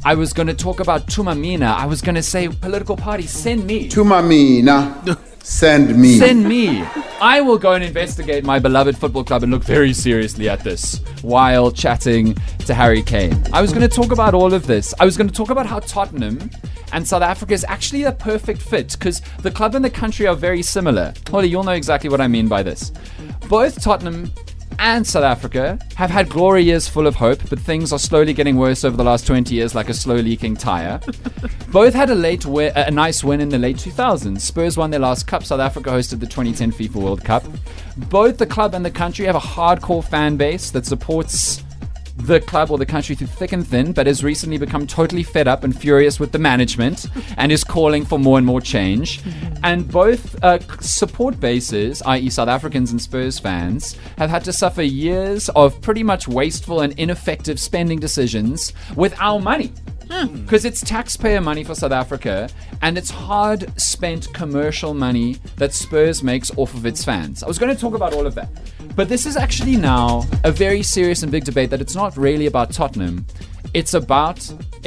I 0.04 0.14
was 0.14 0.32
going 0.32 0.46
to 0.46 0.54
talk 0.54 0.80
about 0.80 1.06
Thuma 1.06 1.38
Mina. 1.38 1.66
I 1.66 1.86
was 1.86 2.00
going 2.00 2.14
to 2.14 2.22
say, 2.22 2.48
political 2.48 2.96
party, 2.96 3.26
send 3.26 3.66
me. 3.66 3.88
Thuma 3.88 4.26
Mina, 4.26 5.18
send 5.42 5.98
me. 6.00 6.18
Send 6.18 6.48
me. 6.48 6.82
I 7.20 7.40
will 7.40 7.58
go 7.58 7.72
and 7.72 7.82
investigate 7.82 8.44
my 8.44 8.60
beloved 8.60 8.96
football 8.96 9.24
club 9.24 9.42
and 9.42 9.50
look 9.50 9.64
very 9.64 9.92
seriously 9.92 10.48
at 10.48 10.60
this 10.62 11.00
while 11.22 11.72
chatting 11.72 12.34
to 12.60 12.74
Harry 12.74 13.02
Kane. 13.02 13.42
I 13.52 13.60
was 13.60 13.72
going 13.72 13.86
to 13.86 13.94
talk 13.94 14.12
about 14.12 14.34
all 14.34 14.54
of 14.54 14.66
this. 14.68 14.94
I 15.00 15.04
was 15.04 15.16
going 15.16 15.28
to 15.28 15.34
talk 15.34 15.50
about 15.50 15.66
how 15.66 15.80
Tottenham 15.80 16.48
and 16.92 17.06
South 17.06 17.22
Africa 17.22 17.52
is 17.52 17.64
actually 17.68 18.04
a 18.04 18.12
perfect 18.12 18.62
fit 18.62 18.92
because 18.92 19.20
the 19.42 19.50
club 19.50 19.74
and 19.74 19.84
the 19.84 19.90
country 19.90 20.26
are 20.28 20.36
very 20.36 20.62
similar. 20.62 21.12
Holly, 21.28 21.48
you'll 21.48 21.64
know 21.64 21.72
exactly 21.72 22.08
what 22.08 22.20
I 22.20 22.28
mean 22.28 22.46
by 22.46 22.62
this. 22.62 22.92
Both 23.48 23.82
Tottenham 23.82 24.30
and 24.78 25.06
South 25.06 25.25
Africa 25.25 25.78
have 25.97 26.11
had 26.11 26.28
glory 26.28 26.62
years 26.62 26.88
full 26.88 27.06
of 27.06 27.16
hope, 27.16 27.40
but 27.50 27.58
things 27.58 27.92
are 27.92 27.99
slowly 27.99 28.32
getting 28.32 28.56
worse 28.56 28.85
over 28.85 28.97
the 28.97 29.04
last 29.04 29.26
20 29.26 29.54
years, 29.54 29.75
like 29.75 29.88
a 29.88 29.94
slow 29.94 30.16
leaking 30.16 30.56
tire. 30.56 31.00
Both 31.73 31.94
had 31.94 32.11
a 32.11 32.14
late, 32.14 32.42
wi- 32.42 32.73
a 32.75 32.90
nice 32.90 33.23
win 33.23 33.40
in 33.40 33.49
the 33.49 33.58
late 33.58 33.76
2000s. 33.76 34.40
Spurs 34.40 34.76
won 34.76 34.90
their 34.90 35.00
last 35.00 35.26
cup. 35.26 35.44
South 35.44 35.61
Africa 35.61 35.90
hosted 35.90 36.20
the 36.20 36.26
2010 36.26 36.73
FIFA 36.73 37.02
World 37.02 37.25
Cup. 37.25 37.44
Both 37.97 38.38
the 38.38 38.47
club 38.47 38.75
and 38.75 38.85
the 38.85 38.90
country 38.90 39.26
have 39.26 39.37
a 39.37 39.40
hardcore 39.40 40.04
fan 40.04 40.37
base 40.37 40.70
that 40.70 40.87
supports 40.87 41.62
the 42.18 42.40
club 42.40 42.70
or 42.70 42.78
the 42.78 42.87
country 42.87 43.14
through 43.14 43.28
thick 43.28 43.52
and 43.52 43.66
thin, 43.66 43.92
but 43.92 44.06
has 44.06 44.22
recently 44.22 44.58
become 44.58 44.87
totally 44.87 45.22
fed 45.22 45.48
up 45.48 45.64
and 45.64 45.78
furious 45.78 46.20
with 46.20 46.32
the 46.32 46.38
management 46.38 47.06
and 47.37 47.50
is 47.50 47.64
calling 47.64 48.04
for 48.04 48.18
more 48.18 48.38
and 48.38 48.46
more 48.46 48.60
change. 48.60 49.20
And 49.62 49.90
both 49.90 50.42
uh, 50.42 50.58
support 50.80 51.40
bases, 51.40 52.02
i.e., 52.02 52.30
South 52.30 52.48
Africans 52.48 52.90
and 52.90 53.00
Spurs 53.00 53.38
fans, 53.38 53.96
have 54.18 54.30
had 54.30 54.44
to 54.44 54.52
suffer 54.52 54.82
years 54.82 55.48
of 55.50 55.80
pretty 55.80 56.02
much 56.02 56.28
wasteful 56.28 56.80
and 56.80 56.92
ineffective 56.98 57.58
spending 57.58 57.98
decisions 57.98 58.72
with 58.94 59.18
our 59.20 59.40
money. 59.40 59.72
Because 60.08 60.64
it's 60.64 60.80
taxpayer 60.80 61.40
money 61.40 61.64
for 61.64 61.74
South 61.74 61.92
Africa 61.92 62.48
and 62.82 62.96
it's 62.96 63.10
hard 63.10 63.78
spent 63.80 64.32
commercial 64.32 64.94
money 64.94 65.36
that 65.56 65.72
Spurs 65.74 66.22
makes 66.22 66.50
off 66.56 66.74
of 66.74 66.86
its 66.86 67.04
fans. 67.04 67.42
I 67.42 67.46
was 67.46 67.58
going 67.58 67.74
to 67.74 67.80
talk 67.80 67.94
about 67.94 68.14
all 68.14 68.26
of 68.26 68.34
that. 68.34 68.48
But 68.96 69.08
this 69.08 69.26
is 69.26 69.36
actually 69.36 69.76
now 69.76 70.24
a 70.44 70.50
very 70.50 70.82
serious 70.82 71.22
and 71.22 71.30
big 71.30 71.44
debate 71.44 71.70
that 71.70 71.80
it's 71.80 71.94
not 71.94 72.16
really 72.16 72.46
about 72.46 72.72
Tottenham. 72.72 73.26
It's 73.75 73.94
about 73.94 74.40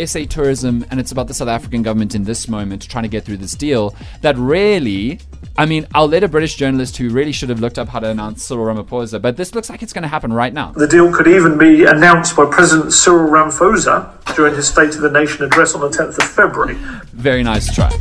SA 0.06 0.26
tourism 0.30 0.86
and 0.90 1.00
it's 1.00 1.12
about 1.12 1.28
the 1.28 1.34
South 1.34 1.48
African 1.48 1.84
government 1.84 2.16
in 2.16 2.24
this 2.24 2.48
moment 2.48 2.90
trying 2.90 3.04
to 3.04 3.10
get 3.10 3.24
through 3.24 3.38
this 3.38 3.54
deal 3.54 3.96
that 4.22 4.38
really. 4.38 5.20
I 5.58 5.66
mean, 5.66 5.86
I'll 5.94 6.08
let 6.08 6.24
a 6.24 6.28
British 6.28 6.56
journalist 6.56 6.98
who 6.98 7.10
really 7.10 7.32
should 7.34 7.50
have 7.50 7.60
looked 7.60 7.78
up 7.78 7.90
how 7.90 8.00
to 8.00 8.10
announce 8.10 8.44
Cyril 8.44 8.66
Ramaphosa, 8.66 9.22
but 9.22 9.38
this 9.38 9.54
looks 9.54 9.70
like 9.70 9.84
it's 9.84 9.94
going 9.94 10.04
to 10.04 10.08
happen 10.08 10.32
right 10.32 10.54
now. 10.54 10.72
The 10.72 10.88
deal 10.88 11.14
could 11.14 11.28
even 11.28 11.58
be 11.58 11.84
announced 11.86 12.36
by 12.36 12.50
President 12.50 12.94
Cyril 12.94 13.30
Ramaphosa 13.30 14.36
during 14.36 14.56
his 14.56 14.68
State 14.70 14.96
of 14.96 15.02
the 15.02 15.12
Nation 15.12 15.44
address 15.44 15.76
on 15.76 15.82
the 15.82 15.90
10th 15.90 16.18
of 16.18 16.24
February. 16.24 16.76
Very 17.12 17.44
nice 17.44 17.74
try. 17.76 17.92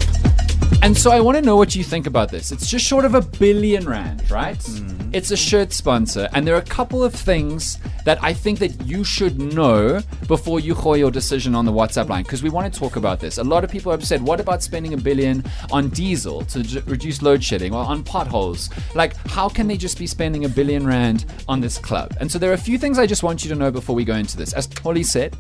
And 0.83 0.97
so 0.97 1.11
I 1.11 1.21
want 1.21 1.37
to 1.37 1.43
know 1.43 1.57
what 1.57 1.75
you 1.77 1.85
think 1.85 2.07
about 2.07 2.31
this. 2.31 2.53
It's 2.53 2.69
just 2.69 2.85
short 2.85 3.05
of 3.05 3.15
a 3.15 3.21
billion 3.21 3.87
rand, 3.87 4.31
right? 4.31 4.59
Mm-hmm. 4.59 5.11
It's 5.13 5.31
a 5.31 5.37
shirt 5.37 5.73
sponsor, 5.73 6.29
and 6.33 6.47
there 6.47 6.55
are 6.55 6.59
a 6.59 6.63
couple 6.63 7.05
of 7.05 7.13
things 7.13 7.79
that 8.05 8.19
I 8.23 8.33
think 8.33 8.61
that 8.61 8.87
you 8.87 9.05
should 9.05 9.39
know 9.39 10.01
before 10.27 10.59
you 10.61 10.75
call 10.75 10.97
your 10.97 11.11
decision 11.11 11.55
on 11.55 11.65
the 11.67 11.73
WhatsApp 11.73 12.09
line 12.09 12.23
because 12.23 12.43
we 12.43 12.49
want 12.49 12.73
to 12.73 12.79
talk 12.79 12.97
about 12.97 13.21
this. 13.21 13.37
A 13.39 13.45
lot 13.45 13.63
of 13.63 13.71
people 13.71 13.93
have 13.93 14.07
said, 14.07 14.23
"What 14.23 14.41
about 14.41 14.63
spending 14.63 14.95
a 14.95 14.97
billion 14.97 15.45
on 15.71 15.89
diesel 15.91 16.43
to 16.47 16.63
j- 16.63 16.81
reduce 16.87 17.21
load 17.21 17.43
shedding 17.43 17.75
or 17.75 17.85
on 17.85 18.03
potholes? 18.03 18.71
Like, 18.95 19.15
how 19.29 19.49
can 19.49 19.67
they 19.67 19.77
just 19.77 19.99
be 19.99 20.07
spending 20.07 20.45
a 20.45 20.49
billion 20.49 20.87
rand 20.87 21.27
on 21.47 21.61
this 21.61 21.77
club?" 21.77 22.17
And 22.21 22.31
so 22.31 22.39
there 22.39 22.51
are 22.51 22.55
a 22.55 22.59
few 22.59 22.79
things 22.79 22.99
I 22.99 23.07
just 23.07 23.23
want 23.23 23.45
you 23.45 23.51
to 23.51 23.57
know 23.57 23.71
before 23.71 23.95
we 23.97 24.05
go 24.05 24.15
into 24.15 24.37
this. 24.37 24.53
As 24.55 24.69
Holly 24.83 25.03
said, 25.03 25.37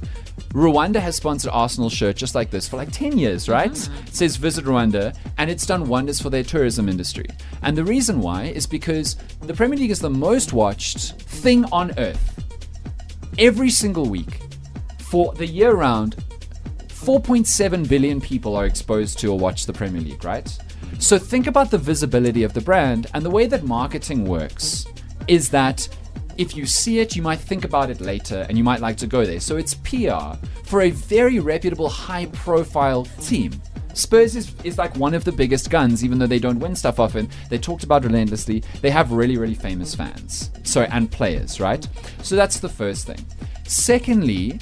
Rwanda 0.50 0.96
has 0.96 1.16
sponsored 1.16 1.50
Arsenal 1.52 1.88
shirt 1.88 2.16
just 2.16 2.34
like 2.34 2.50
this 2.50 2.68
for 2.68 2.76
like 2.76 2.90
10 2.90 3.18
years, 3.18 3.48
right? 3.48 3.70
Mm-hmm. 3.70 4.06
It 4.08 4.14
says 4.14 4.36
visit 4.36 4.64
Rwanda, 4.64 5.16
and 5.38 5.50
it's 5.50 5.64
done 5.64 5.88
wonders 5.88 6.20
for 6.20 6.30
their 6.30 6.42
tourism 6.42 6.88
industry. 6.88 7.26
And 7.62 7.76
the 7.76 7.84
reason 7.84 8.20
why 8.20 8.44
is 8.44 8.66
because 8.66 9.16
the 9.42 9.54
Premier 9.54 9.78
League 9.78 9.90
is 9.90 10.00
the 10.00 10.10
most 10.10 10.52
watched 10.52 11.22
thing 11.22 11.64
on 11.66 11.92
earth 11.98 12.44
every 13.38 13.70
single 13.70 14.06
week 14.06 14.40
for 14.98 15.32
the 15.34 15.46
year 15.46 15.72
round. 15.72 16.16
4.7 16.88 17.88
billion 17.88 18.20
people 18.20 18.54
are 18.54 18.66
exposed 18.66 19.18
to 19.20 19.28
or 19.28 19.38
watch 19.38 19.64
the 19.64 19.72
Premier 19.72 20.02
League, 20.02 20.22
right? 20.22 20.58
So 20.98 21.18
think 21.18 21.46
about 21.46 21.70
the 21.70 21.78
visibility 21.78 22.42
of 22.42 22.52
the 22.52 22.60
brand 22.60 23.06
and 23.14 23.24
the 23.24 23.30
way 23.30 23.46
that 23.46 23.64
marketing 23.64 24.26
works 24.26 24.84
is 25.26 25.48
that 25.50 25.88
if 26.40 26.56
you 26.56 26.64
see 26.64 27.00
it, 27.00 27.14
you 27.14 27.20
might 27.20 27.38
think 27.38 27.66
about 27.66 27.90
it 27.90 28.00
later 28.00 28.46
and 28.48 28.56
you 28.56 28.64
might 28.64 28.80
like 28.80 28.96
to 28.96 29.06
go 29.06 29.26
there. 29.26 29.40
So 29.40 29.58
it's 29.58 29.74
PR 29.74 30.36
for 30.64 30.80
a 30.80 30.90
very 30.90 31.38
reputable, 31.38 31.90
high 31.90 32.26
profile 32.26 33.04
team. 33.20 33.52
Spurs 33.92 34.36
is, 34.36 34.54
is 34.64 34.78
like 34.78 34.96
one 34.96 35.12
of 35.12 35.24
the 35.24 35.32
biggest 35.32 35.68
guns, 35.68 36.02
even 36.02 36.18
though 36.18 36.26
they 36.26 36.38
don't 36.38 36.58
win 36.58 36.74
stuff 36.74 36.98
often. 36.98 37.28
They're 37.50 37.58
talked 37.58 37.84
about 37.84 38.04
relentlessly. 38.04 38.62
They 38.80 38.88
have 38.88 39.12
really, 39.12 39.36
really 39.36 39.54
famous 39.54 39.94
fans. 39.94 40.50
Sorry, 40.62 40.86
and 40.90 41.10
players, 41.10 41.60
right? 41.60 41.86
So 42.22 42.36
that's 42.36 42.58
the 42.58 42.70
first 42.70 43.06
thing. 43.06 43.22
Secondly, 43.64 44.60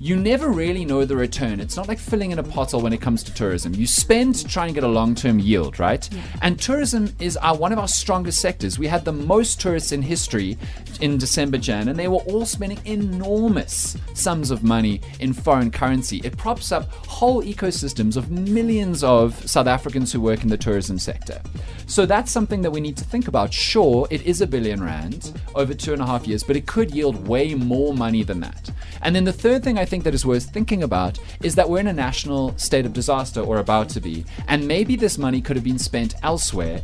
you 0.00 0.16
never 0.16 0.48
really 0.48 0.84
know 0.84 1.04
the 1.04 1.16
return. 1.16 1.60
It's 1.60 1.76
not 1.76 1.88
like 1.88 1.98
filling 1.98 2.30
in 2.30 2.38
a 2.38 2.42
pottle 2.42 2.80
when 2.80 2.92
it 2.92 3.00
comes 3.00 3.22
to 3.24 3.34
tourism. 3.34 3.74
You 3.74 3.86
spend 3.86 4.34
to 4.36 4.44
try 4.46 4.66
and 4.66 4.74
get 4.74 4.84
a 4.84 4.88
long 4.88 5.14
term 5.14 5.38
yield, 5.38 5.78
right? 5.78 6.08
And 6.42 6.58
tourism 6.58 7.14
is 7.18 7.36
our, 7.38 7.56
one 7.56 7.72
of 7.72 7.78
our 7.78 7.88
strongest 7.88 8.40
sectors. 8.40 8.78
We 8.78 8.86
had 8.86 9.04
the 9.04 9.12
most 9.12 9.60
tourists 9.60 9.92
in 9.92 10.02
history 10.02 10.58
in 11.00 11.18
December, 11.18 11.58
Jan, 11.58 11.88
and 11.88 11.98
they 11.98 12.08
were 12.08 12.22
all 12.28 12.46
spending 12.46 12.80
enormous 12.84 13.96
sums 14.14 14.50
of 14.50 14.62
money 14.62 15.00
in 15.20 15.32
foreign 15.32 15.70
currency. 15.70 16.20
It 16.24 16.36
props 16.36 16.72
up 16.72 16.90
whole 17.06 17.42
ecosystems 17.42 18.16
of 18.16 18.30
millions 18.30 19.02
of 19.02 19.48
South 19.48 19.66
Africans 19.66 20.12
who 20.12 20.20
work 20.20 20.42
in 20.42 20.48
the 20.48 20.56
tourism 20.56 20.98
sector. 20.98 21.40
So 21.86 22.04
that's 22.04 22.30
something 22.30 22.62
that 22.62 22.70
we 22.70 22.80
need 22.80 22.96
to 22.96 23.04
think 23.04 23.28
about. 23.28 23.52
Sure, 23.52 24.06
it 24.10 24.22
is 24.22 24.40
a 24.40 24.46
billion 24.46 24.82
rand 24.82 25.38
over 25.54 25.72
two 25.72 25.92
and 25.92 26.02
a 26.02 26.06
half 26.06 26.26
years, 26.26 26.42
but 26.42 26.56
it 26.56 26.66
could 26.66 26.90
yield 26.90 27.28
way 27.28 27.54
more 27.54 27.94
money 27.94 28.22
than 28.22 28.40
that. 28.40 28.70
And 29.02 29.14
then 29.14 29.24
the 29.24 29.32
third 29.32 29.62
thing 29.62 29.78
I 29.78 29.84
think 29.86 30.04
that 30.04 30.12
is 30.12 30.26
worth 30.26 30.50
thinking 30.50 30.82
about 30.82 31.18
is 31.42 31.54
that 31.54 31.68
we're 31.68 31.80
in 31.80 31.86
a 31.86 31.92
national 31.92 32.56
state 32.58 32.84
of 32.84 32.92
disaster 32.92 33.40
or 33.40 33.58
about 33.58 33.88
to 33.90 34.00
be, 34.00 34.26
and 34.48 34.68
maybe 34.68 34.96
this 34.96 35.16
money 35.16 35.40
could 35.40 35.56
have 35.56 35.64
been 35.64 35.78
spent 35.78 36.14
elsewhere. 36.22 36.82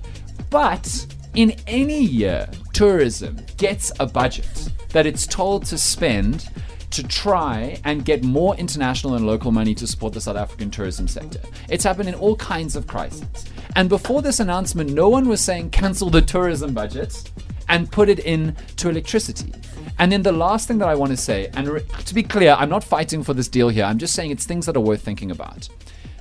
But 0.49 1.07
in 1.35 1.55
any 1.67 2.03
year, 2.03 2.49
tourism 2.73 3.39
gets 3.57 3.93
a 4.01 4.07
budget 4.07 4.71
that 4.91 5.07
it's 5.07 5.27
told 5.27 5.65
to 5.67 5.79
spend 5.79 6.49
to 6.91 7.03
try 7.03 7.79
and 7.85 8.05
get 8.05 8.23
more 8.23 8.55
international 8.57 9.15
and 9.15 9.27
local 9.27 9.51
money 9.51 9.75
to 9.75 9.87
support 9.87 10.13
the 10.13 10.21
South 10.21 10.37
African 10.37 10.71
tourism 10.71 11.09
sector. 11.09 11.41
It's 11.71 11.85
happened 11.85 12.11
in 12.11 12.15
all 12.15 12.37
kinds 12.37 12.77
of 12.77 12.87
crises. 12.87 13.47
And 13.77 13.89
before 13.89 14.21
this 14.21 14.41
announcement, 14.41 14.91
no 14.91 15.09
one 15.09 15.27
was 15.27 15.41
saying 15.41 15.71
cancel 15.71 16.11
the 16.11 16.21
tourism 16.21 16.75
budget 16.75 17.31
and 17.73 17.91
put 17.91 18.09
it 18.11 18.21
in 18.21 18.55
to 18.77 18.91
electricity. 18.91 19.53
And 19.99 20.13
then 20.13 20.23
the 20.23 20.31
last 20.31 20.69
thing 20.69 20.79
that 20.79 20.89
I 20.89 20.95
want 20.95 21.11
to 21.11 21.17
say, 21.17 21.51
and 21.55 21.67
re- 21.67 21.85
to 22.05 22.15
be 22.15 22.23
clear, 22.23 22.53
I'm 22.53 22.69
not 22.69 22.85
fighting 22.85 23.25
for 23.25 23.33
this 23.33 23.49
deal 23.49 23.71
here. 23.71 23.85
I'm 23.85 23.99
just 23.99 24.15
saying 24.15 24.31
it's 24.31 24.45
things 24.45 24.67
that 24.67 24.77
are 24.77 24.81
worth 24.81 25.01
thinking 25.03 25.31
about. 25.31 25.69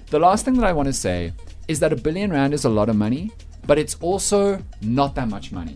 The 0.07 0.19
last 0.19 0.45
thing 0.45 0.55
that 0.55 0.65
I 0.65 0.71
want 0.71 0.87
to 0.87 0.93
say 0.93 1.33
is 1.67 1.79
that 1.81 1.91
a 1.91 1.95
billion 1.97 2.31
rand 2.31 2.53
is 2.53 2.63
a 2.63 2.69
lot 2.69 2.87
of 2.87 2.95
money, 2.95 3.31
but 3.67 3.77
it's 3.77 3.95
also 3.95 4.63
not 4.81 5.13
that 5.15 5.27
much 5.27 5.51
money. 5.51 5.75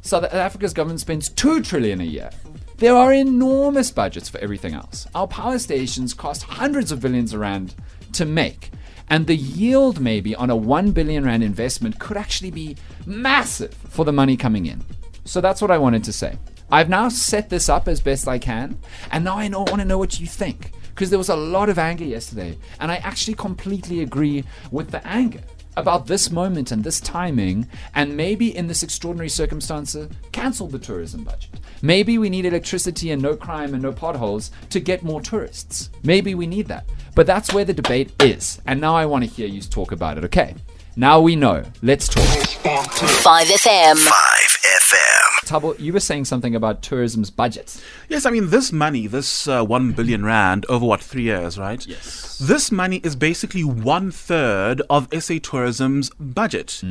South 0.00 0.24
Africa's 0.24 0.72
government 0.72 1.00
spends 1.00 1.28
2 1.28 1.62
trillion 1.62 2.00
a 2.00 2.04
year. 2.04 2.30
There 2.78 2.96
are 2.96 3.12
enormous 3.12 3.90
budgets 3.90 4.30
for 4.30 4.38
everything 4.38 4.72
else. 4.72 5.06
Our 5.14 5.28
power 5.28 5.58
stations 5.58 6.14
cost 6.14 6.44
hundreds 6.44 6.92
of 6.92 7.00
billions 7.00 7.34
of 7.34 7.40
rand 7.40 7.74
to 8.14 8.24
make. 8.24 8.70
And 9.10 9.26
the 9.26 9.36
yield, 9.36 10.00
maybe, 10.00 10.34
on 10.34 10.48
a 10.48 10.56
1 10.56 10.92
billion 10.92 11.26
rand 11.26 11.42
investment 11.44 11.98
could 11.98 12.16
actually 12.16 12.52
be 12.52 12.76
massive 13.04 13.74
for 13.74 14.06
the 14.06 14.12
money 14.12 14.36
coming 14.36 14.64
in. 14.64 14.82
So 15.24 15.40
that's 15.40 15.62
what 15.62 15.70
I 15.70 15.78
wanted 15.78 16.04
to 16.04 16.12
say. 16.12 16.38
I've 16.72 16.88
now 16.88 17.08
set 17.08 17.50
this 17.50 17.68
up 17.68 17.88
as 17.88 18.00
best 18.00 18.28
I 18.28 18.38
can, 18.38 18.78
and 19.10 19.24
now 19.24 19.36
I 19.36 19.48
know, 19.48 19.60
want 19.60 19.80
to 19.80 19.84
know 19.84 19.98
what 19.98 20.20
you 20.20 20.26
think. 20.26 20.72
Because 20.90 21.10
there 21.10 21.18
was 21.18 21.30
a 21.30 21.36
lot 21.36 21.68
of 21.68 21.78
anger 21.78 22.04
yesterday, 22.04 22.58
and 22.78 22.92
I 22.92 22.96
actually 22.96 23.34
completely 23.34 24.02
agree 24.02 24.44
with 24.70 24.90
the 24.90 25.06
anger 25.06 25.40
about 25.76 26.06
this 26.06 26.30
moment 26.30 26.72
and 26.72 26.84
this 26.84 27.00
timing, 27.00 27.66
and 27.94 28.16
maybe 28.16 28.54
in 28.54 28.66
this 28.66 28.82
extraordinary 28.82 29.28
circumstance, 29.28 29.96
uh, 29.96 30.08
cancel 30.32 30.66
the 30.66 30.78
tourism 30.78 31.24
budget. 31.24 31.50
Maybe 31.80 32.18
we 32.18 32.28
need 32.28 32.44
electricity 32.44 33.10
and 33.10 33.22
no 33.22 33.36
crime 33.36 33.72
and 33.72 33.82
no 33.82 33.92
potholes 33.92 34.50
to 34.70 34.80
get 34.80 35.02
more 35.02 35.20
tourists. 35.20 35.90
Maybe 36.02 36.34
we 36.34 36.46
need 36.46 36.66
that. 36.68 36.84
But 37.14 37.26
that's 37.26 37.52
where 37.52 37.64
the 37.64 37.72
debate 37.72 38.12
is, 38.22 38.60
and 38.66 38.80
now 38.80 38.94
I 38.94 39.06
want 39.06 39.24
to 39.24 39.30
hear 39.30 39.48
you 39.48 39.62
talk 39.62 39.92
about 39.92 40.18
it, 40.18 40.24
okay? 40.24 40.54
Now 40.96 41.20
we 41.20 41.36
know. 41.36 41.64
Let's 41.82 42.08
talk. 42.08 42.24
5FM. 42.24 43.96
5FM. 44.62 45.46
Tabo, 45.46 45.78
you 45.80 45.92
were 45.92 46.00
saying 46.00 46.26
something 46.26 46.54
about 46.54 46.82
tourism's 46.82 47.30
budget. 47.30 47.82
Yes, 48.08 48.26
I 48.26 48.30
mean, 48.30 48.50
this 48.50 48.72
money, 48.72 49.06
this 49.06 49.48
uh, 49.48 49.64
1 49.64 49.92
billion 49.92 50.24
rand 50.24 50.66
over 50.68 50.84
what, 50.84 51.00
three 51.00 51.22
years, 51.22 51.58
right? 51.58 51.84
Yes. 51.86 52.38
This 52.38 52.70
money 52.70 53.00
is 53.02 53.16
basically 53.16 53.64
one 53.64 54.10
third 54.10 54.82
of 54.90 55.08
SA 55.18 55.34
Tourism's 55.42 56.10
budget. 56.20 56.82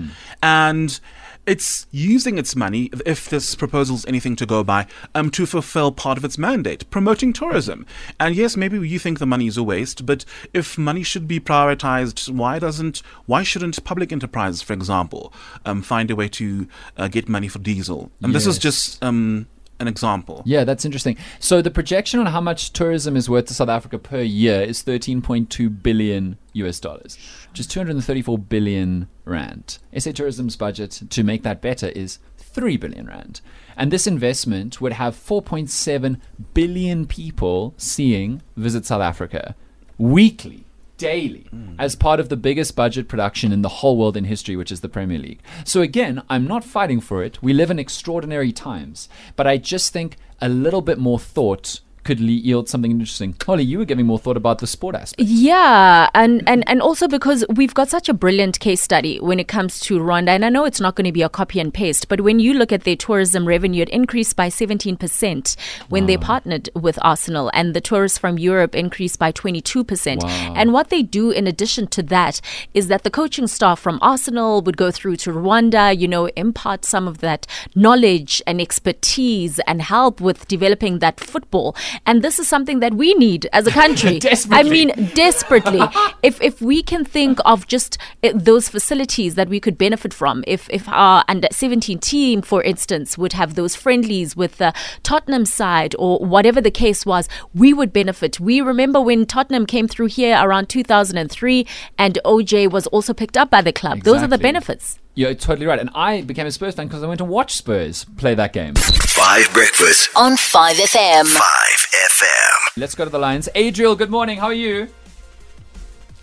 And 0.41 0.99
it's 1.45 1.87
using 1.91 2.37
its 2.37 2.55
money, 2.55 2.89
if 3.05 3.29
this 3.29 3.55
proposal 3.55 3.95
is 3.95 4.05
anything 4.05 4.35
to 4.35 4.45
go 4.45 4.63
by, 4.63 4.87
um, 5.15 5.31
to 5.31 5.45
fulfill 5.45 5.91
part 5.91 6.17
of 6.17 6.25
its 6.25 6.37
mandate, 6.37 6.89
promoting 6.89 7.33
tourism. 7.33 7.85
And 8.19 8.35
yes, 8.35 8.55
maybe 8.55 8.77
you 8.87 8.99
think 8.99 9.19
the 9.19 9.25
money 9.25 9.47
is 9.47 9.57
a 9.57 9.63
waste, 9.63 10.05
but 10.05 10.25
if 10.53 10.77
money 10.77 11.03
should 11.03 11.27
be 11.27 11.39
prioritized, 11.39 12.29
why 12.29 12.59
doesn't, 12.59 13.01
why 13.25 13.43
shouldn't 13.43 13.83
public 13.83 14.11
enterprises, 14.11 14.61
for 14.61 14.73
example, 14.73 15.33
um, 15.65 15.81
find 15.81 16.11
a 16.11 16.15
way 16.15 16.27
to 16.29 16.67
uh, 16.97 17.07
get 17.07 17.27
money 17.27 17.47
for 17.47 17.59
diesel? 17.59 18.11
And 18.21 18.35
this 18.35 18.45
is 18.45 18.57
just 18.57 19.03
um, 19.03 19.47
an 19.79 19.87
example. 19.87 20.41
Yeah, 20.45 20.63
that's 20.63 20.85
interesting. 20.85 21.17
So 21.39 21.61
the 21.61 21.71
projection 21.71 22.19
on 22.19 22.27
how 22.27 22.41
much 22.41 22.73
tourism 22.73 23.15
is 23.15 23.29
worth 23.29 23.45
to 23.45 23.53
South 23.53 23.69
Africa 23.69 23.97
per 23.97 24.21
year 24.21 24.61
is 24.61 24.83
13.2 24.83 25.81
billion 25.81 26.37
US 26.53 26.79
dollars, 26.79 27.17
which 27.49 27.59
is 27.59 27.67
234 27.67 28.37
billion 28.37 29.07
rand. 29.25 29.79
SA 29.97 30.11
Tourism's 30.11 30.55
budget 30.55 31.01
to 31.09 31.23
make 31.23 31.43
that 31.43 31.61
better 31.61 31.87
is 31.89 32.19
3 32.37 32.77
billion 32.77 33.07
rand. 33.07 33.41
And 33.77 33.91
this 33.91 34.07
investment 34.07 34.81
would 34.81 34.93
have 34.93 35.15
4.7 35.15 36.19
billion 36.53 37.05
people 37.05 37.73
seeing 37.77 38.41
Visit 38.57 38.85
South 38.85 39.01
Africa 39.01 39.55
weekly, 39.97 40.65
daily, 40.99 41.47
as 41.79 41.95
part 41.95 42.19
of 42.19 42.29
the 42.29 42.37
biggest 42.37 42.75
budget 42.75 43.07
production 43.07 43.51
in 43.51 43.63
the 43.63 43.69
whole 43.69 43.97
world 43.97 44.15
in 44.15 44.25
history, 44.25 44.55
which 44.55 44.71
is 44.71 44.81
the 44.81 44.89
Premier 44.89 45.17
League. 45.17 45.39
So 45.65 45.81
again, 45.81 46.21
I'm 46.29 46.45
not 46.45 46.63
fighting 46.63 47.01
for 47.01 47.23
it. 47.23 47.41
We 47.41 47.53
live 47.53 47.71
in 47.71 47.79
extraordinary 47.79 48.51
times, 48.51 49.09
but 49.35 49.47
I 49.47 49.57
just 49.57 49.91
think 49.91 50.17
a 50.39 50.49
little 50.49 50.81
bit 50.81 50.99
more 50.99 51.17
thought 51.17 51.79
could 52.09 52.19
yield 52.19 52.67
something 52.67 52.89
interesting. 52.89 53.35
Holly, 53.45 53.63
you 53.63 53.77
were 53.77 53.85
giving 53.85 54.07
more 54.07 54.17
thought 54.17 54.35
about 54.35 54.57
the 54.57 54.65
sport 54.65 54.95
aspect. 54.95 55.29
Yeah, 55.29 56.09
and, 56.15 56.41
and, 56.47 56.67
and 56.67 56.81
also 56.81 57.07
because 57.07 57.45
we've 57.49 57.75
got 57.75 57.87
such 57.87 58.09
a 58.09 58.15
brilliant 58.15 58.59
case 58.59 58.81
study 58.81 59.19
when 59.19 59.39
it 59.39 59.47
comes 59.47 59.79
to 59.81 59.99
Rwanda, 59.99 60.29
and 60.29 60.43
I 60.43 60.49
know 60.49 60.65
it's 60.65 60.81
not 60.81 60.95
going 60.95 61.05
to 61.05 61.11
be 61.11 61.21
a 61.21 61.29
copy 61.29 61.59
and 61.59 61.71
paste, 61.71 62.07
but 62.07 62.21
when 62.21 62.39
you 62.39 62.55
look 62.55 62.71
at 62.71 62.83
their 62.83 62.95
tourism 62.95 63.47
revenue, 63.47 63.83
it 63.83 63.89
increased 63.89 64.35
by 64.35 64.49
17% 64.49 65.55
when 65.89 66.07
they 66.07 66.17
partnered 66.17 66.71
with 66.73 66.97
Arsenal, 67.03 67.51
and 67.53 67.75
the 67.75 67.81
tourists 67.81 68.17
from 68.17 68.39
Europe 68.39 68.73
increased 68.73 69.19
by 69.19 69.31
22%. 69.31 70.23
Wow. 70.23 70.53
And 70.57 70.73
what 70.73 70.89
they 70.89 71.03
do 71.03 71.29
in 71.29 71.45
addition 71.45 71.85
to 71.89 72.01
that 72.03 72.41
is 72.73 72.87
that 72.87 73.03
the 73.03 73.11
coaching 73.11 73.45
staff 73.45 73.79
from 73.79 73.99
Arsenal 74.01 74.63
would 74.63 74.77
go 74.77 74.89
through 74.89 75.17
to 75.17 75.31
Rwanda, 75.31 75.95
you 75.95 76.07
know, 76.07 76.25
impart 76.35 76.85
some 76.85 77.07
of 77.07 77.19
that 77.19 77.45
knowledge 77.75 78.41
and 78.47 78.59
expertise 78.59 79.59
and 79.67 79.83
help 79.83 80.19
with 80.19 80.47
developing 80.47 80.97
that 80.99 81.19
football. 81.19 81.75
And 82.05 82.21
this 82.21 82.39
is 82.39 82.47
something 82.47 82.79
that 82.79 82.93
we 82.93 83.13
need 83.15 83.47
as 83.53 83.67
a 83.67 83.71
country. 83.71 84.19
I 84.51 84.63
mean, 84.63 84.89
desperately. 85.13 85.81
if 86.23 86.41
if 86.41 86.61
we 86.61 86.81
can 86.83 87.05
think 87.05 87.39
of 87.45 87.67
just 87.67 87.97
uh, 88.23 88.31
those 88.33 88.69
facilities 88.69 89.35
that 89.35 89.49
we 89.49 89.59
could 89.59 89.77
benefit 89.77 90.13
from, 90.13 90.43
if 90.47 90.69
if 90.69 90.87
our 90.89 91.23
under 91.27 91.47
17 91.51 91.99
team, 91.99 92.41
for 92.41 92.61
instance, 92.63 93.17
would 93.17 93.33
have 93.33 93.55
those 93.55 93.75
friendlies 93.75 94.35
with 94.35 94.57
the 94.57 94.73
Tottenham 95.03 95.45
side 95.45 95.95
or 95.99 96.19
whatever 96.19 96.61
the 96.61 96.71
case 96.71 97.05
was, 97.05 97.29
we 97.53 97.73
would 97.73 97.93
benefit. 97.93 98.39
We 98.39 98.61
remember 98.61 99.01
when 99.01 99.25
Tottenham 99.25 99.65
came 99.65 99.87
through 99.87 100.07
here 100.07 100.37
around 100.39 100.69
2003, 100.69 101.67
and 101.97 102.19
OJ 102.25 102.71
was 102.71 102.87
also 102.87 103.13
picked 103.13 103.37
up 103.37 103.49
by 103.49 103.61
the 103.61 103.73
club. 103.73 104.01
Those 104.03 104.21
are 104.21 104.27
the 104.27 104.37
benefits. 104.37 104.99
You're 105.19 105.33
totally 105.33 105.65
right. 105.65 105.77
And 105.77 105.89
I 105.93 106.21
became 106.21 106.47
a 106.47 106.51
Spurs 106.51 106.75
fan 106.75 106.87
because 106.87 107.03
I 107.03 107.07
went 107.07 107.17
to 107.17 107.25
watch 107.25 107.51
Spurs 107.51 108.05
play 108.15 108.35
that 108.35 108.53
game. 108.53 108.75
5 108.75 109.53
Breakfast. 109.53 110.09
On 110.15 110.31
5FM. 110.31 111.25
5FM. 111.25 112.77
Let's 112.77 112.95
go 112.95 113.03
to 113.03 113.09
the 113.09 113.19
lines. 113.19 113.49
Adriel, 113.53 113.97
good 113.97 114.09
morning. 114.09 114.37
How 114.37 114.45
are 114.45 114.53
you? 114.53 114.87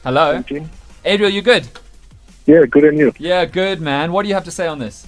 Hello? 0.02 0.42
Adriel, 1.04 1.28
you 1.30 1.42
good? 1.42 1.68
Yeah, 2.46 2.64
good 2.64 2.84
and 2.84 2.96
you. 2.96 3.12
Yeah, 3.18 3.44
good, 3.44 3.82
man. 3.82 4.12
What 4.12 4.22
do 4.22 4.28
you 4.28 4.34
have 4.34 4.44
to 4.44 4.50
say 4.50 4.66
on 4.66 4.78
this? 4.78 5.06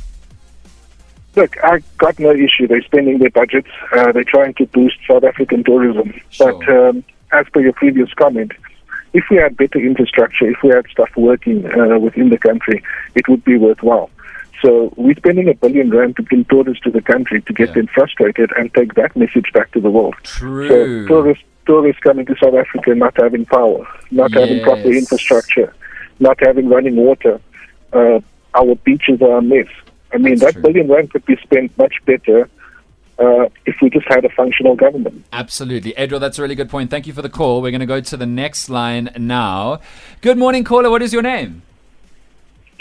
Look, 1.34 1.56
I 1.64 1.82
got 1.96 2.18
no 2.18 2.32
issue. 2.32 2.66
They're 2.66 2.82
spending 2.82 3.16
their 3.20 3.30
budgets. 3.30 3.70
Uh, 3.96 4.12
they're 4.12 4.22
trying 4.22 4.52
to 4.56 4.66
boost 4.66 4.96
South 5.10 5.24
African 5.24 5.64
tourism. 5.64 6.12
Sure. 6.28 6.52
But 6.52 6.68
um, 6.68 7.04
as 7.32 7.46
per 7.54 7.60
your 7.60 7.72
previous 7.72 8.12
comment, 8.12 8.52
if 9.12 9.24
we 9.30 9.36
had 9.36 9.56
better 9.56 9.78
infrastructure, 9.78 10.48
if 10.50 10.58
we 10.62 10.70
had 10.70 10.86
stuff 10.90 11.10
working 11.16 11.66
uh, 11.66 11.98
within 11.98 12.28
the 12.30 12.38
country, 12.38 12.82
it 13.14 13.28
would 13.28 13.44
be 13.44 13.56
worthwhile. 13.56 14.10
So 14.62 14.92
we're 14.96 15.14
spending 15.14 15.48
a 15.48 15.54
billion 15.54 15.90
rand 15.90 16.16
to 16.16 16.22
bring 16.22 16.44
tourists 16.46 16.82
to 16.84 16.90
the 16.90 17.00
country 17.00 17.40
to 17.42 17.52
get 17.52 17.68
Yeah. 17.68 17.74
them 17.74 17.86
frustrated 17.94 18.50
and 18.56 18.72
take 18.74 18.94
that 18.94 19.16
message 19.16 19.52
back 19.52 19.70
to 19.72 19.80
the 19.80 19.90
world. 19.90 20.14
True. 20.24 20.68
So 20.68 21.06
tourists, 21.06 21.44
tourists 21.66 22.02
coming 22.02 22.26
to 22.26 22.34
South 22.42 22.54
Africa 22.54 22.94
not 22.94 23.14
having 23.20 23.44
power, 23.46 23.86
not 24.10 24.32
having 24.32 24.62
proper 24.62 24.90
infrastructure, 24.90 25.72
not 26.18 26.38
having 26.40 26.68
running 26.68 26.96
water. 26.96 27.40
Uh, 27.92 28.20
our 28.54 28.74
beaches 28.76 29.22
are 29.22 29.38
a 29.38 29.42
mess. 29.42 29.66
I 30.12 30.16
mean, 30.18 30.38
That's 30.38 30.40
that 30.40 30.52
true. 30.54 30.62
billion 30.62 30.88
rand 30.88 31.12
could 31.12 31.24
be 31.26 31.36
spent 31.36 31.76
much 31.78 31.94
better 32.04 32.48
uh, 33.18 33.48
if 33.66 33.76
we 33.82 33.90
just 33.90 34.06
had 34.08 34.24
a 34.24 34.28
functional 34.30 34.76
government. 34.76 35.24
Absolutely. 35.32 35.92
Adriel, 35.96 36.20
that's 36.20 36.38
a 36.38 36.42
really 36.42 36.54
good 36.54 36.70
point. 36.70 36.90
Thank 36.90 37.06
you 37.06 37.12
for 37.12 37.22
the 37.22 37.28
call. 37.28 37.62
We're 37.62 37.70
going 37.70 37.80
to 37.80 37.86
go 37.86 38.00
to 38.00 38.16
the 38.16 38.26
next 38.26 38.68
line 38.68 39.10
now. 39.16 39.80
Good 40.20 40.38
morning, 40.38 40.64
caller. 40.64 40.90
What 40.90 41.02
is 41.02 41.12
your 41.12 41.22
name? 41.22 41.62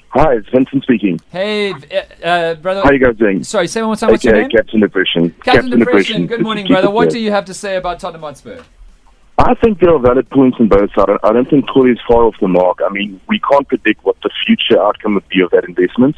Hi, 0.10 0.36
it's 0.36 0.48
Vincent 0.50 0.84
speaking. 0.84 1.20
Hey, 1.32 1.74
uh, 1.74 2.26
uh, 2.26 2.56
brother. 2.56 2.82
How 2.82 2.92
you 2.92 3.00
guys 3.00 3.18
doing? 3.18 3.44
Sorry, 3.44 3.68
say 3.68 3.82
one 3.82 3.90
more 3.90 3.96
time. 3.98 4.12
What's 4.12 4.24
your 4.24 4.36
Okay, 4.36 4.44
name? 4.44 4.52
Captain 4.52 4.80
Depression. 4.80 5.36
Captain 5.44 5.80
Depression. 5.80 6.28
Good 6.28 6.42
morning, 6.42 6.66
to 6.68 6.74
brother. 6.74 6.90
What 6.90 7.10
do 7.10 7.20
you 7.20 7.32
have 7.32 7.46
to 7.46 7.54
say 7.54 7.76
about 7.76 8.00
Tottenham 8.00 8.22
Hotspur? 8.22 8.64
I 9.40 9.54
think 9.56 9.80
there 9.80 9.94
are 9.94 10.00
valid 10.00 10.30
points 10.30 10.58
on 10.60 10.68
both 10.68 10.90
sides. 10.96 11.20
I 11.24 11.32
don't 11.32 11.48
think 11.48 11.70
Corey 11.70 11.92
is 11.92 12.00
far 12.08 12.24
off 12.24 12.36
the 12.42 12.48
mark. 12.48 12.80
I 12.84 12.90
mean, 12.92 13.22
we 13.28 13.40
can't 13.40 13.68
predict 13.68 14.04
what 14.04 14.16
the 14.24 14.32
future 14.46 14.82
outcome 14.82 15.14
would 15.16 15.28
be 15.30 15.42
of 15.42 15.52
that 15.52 15.66
investment. 15.66 16.16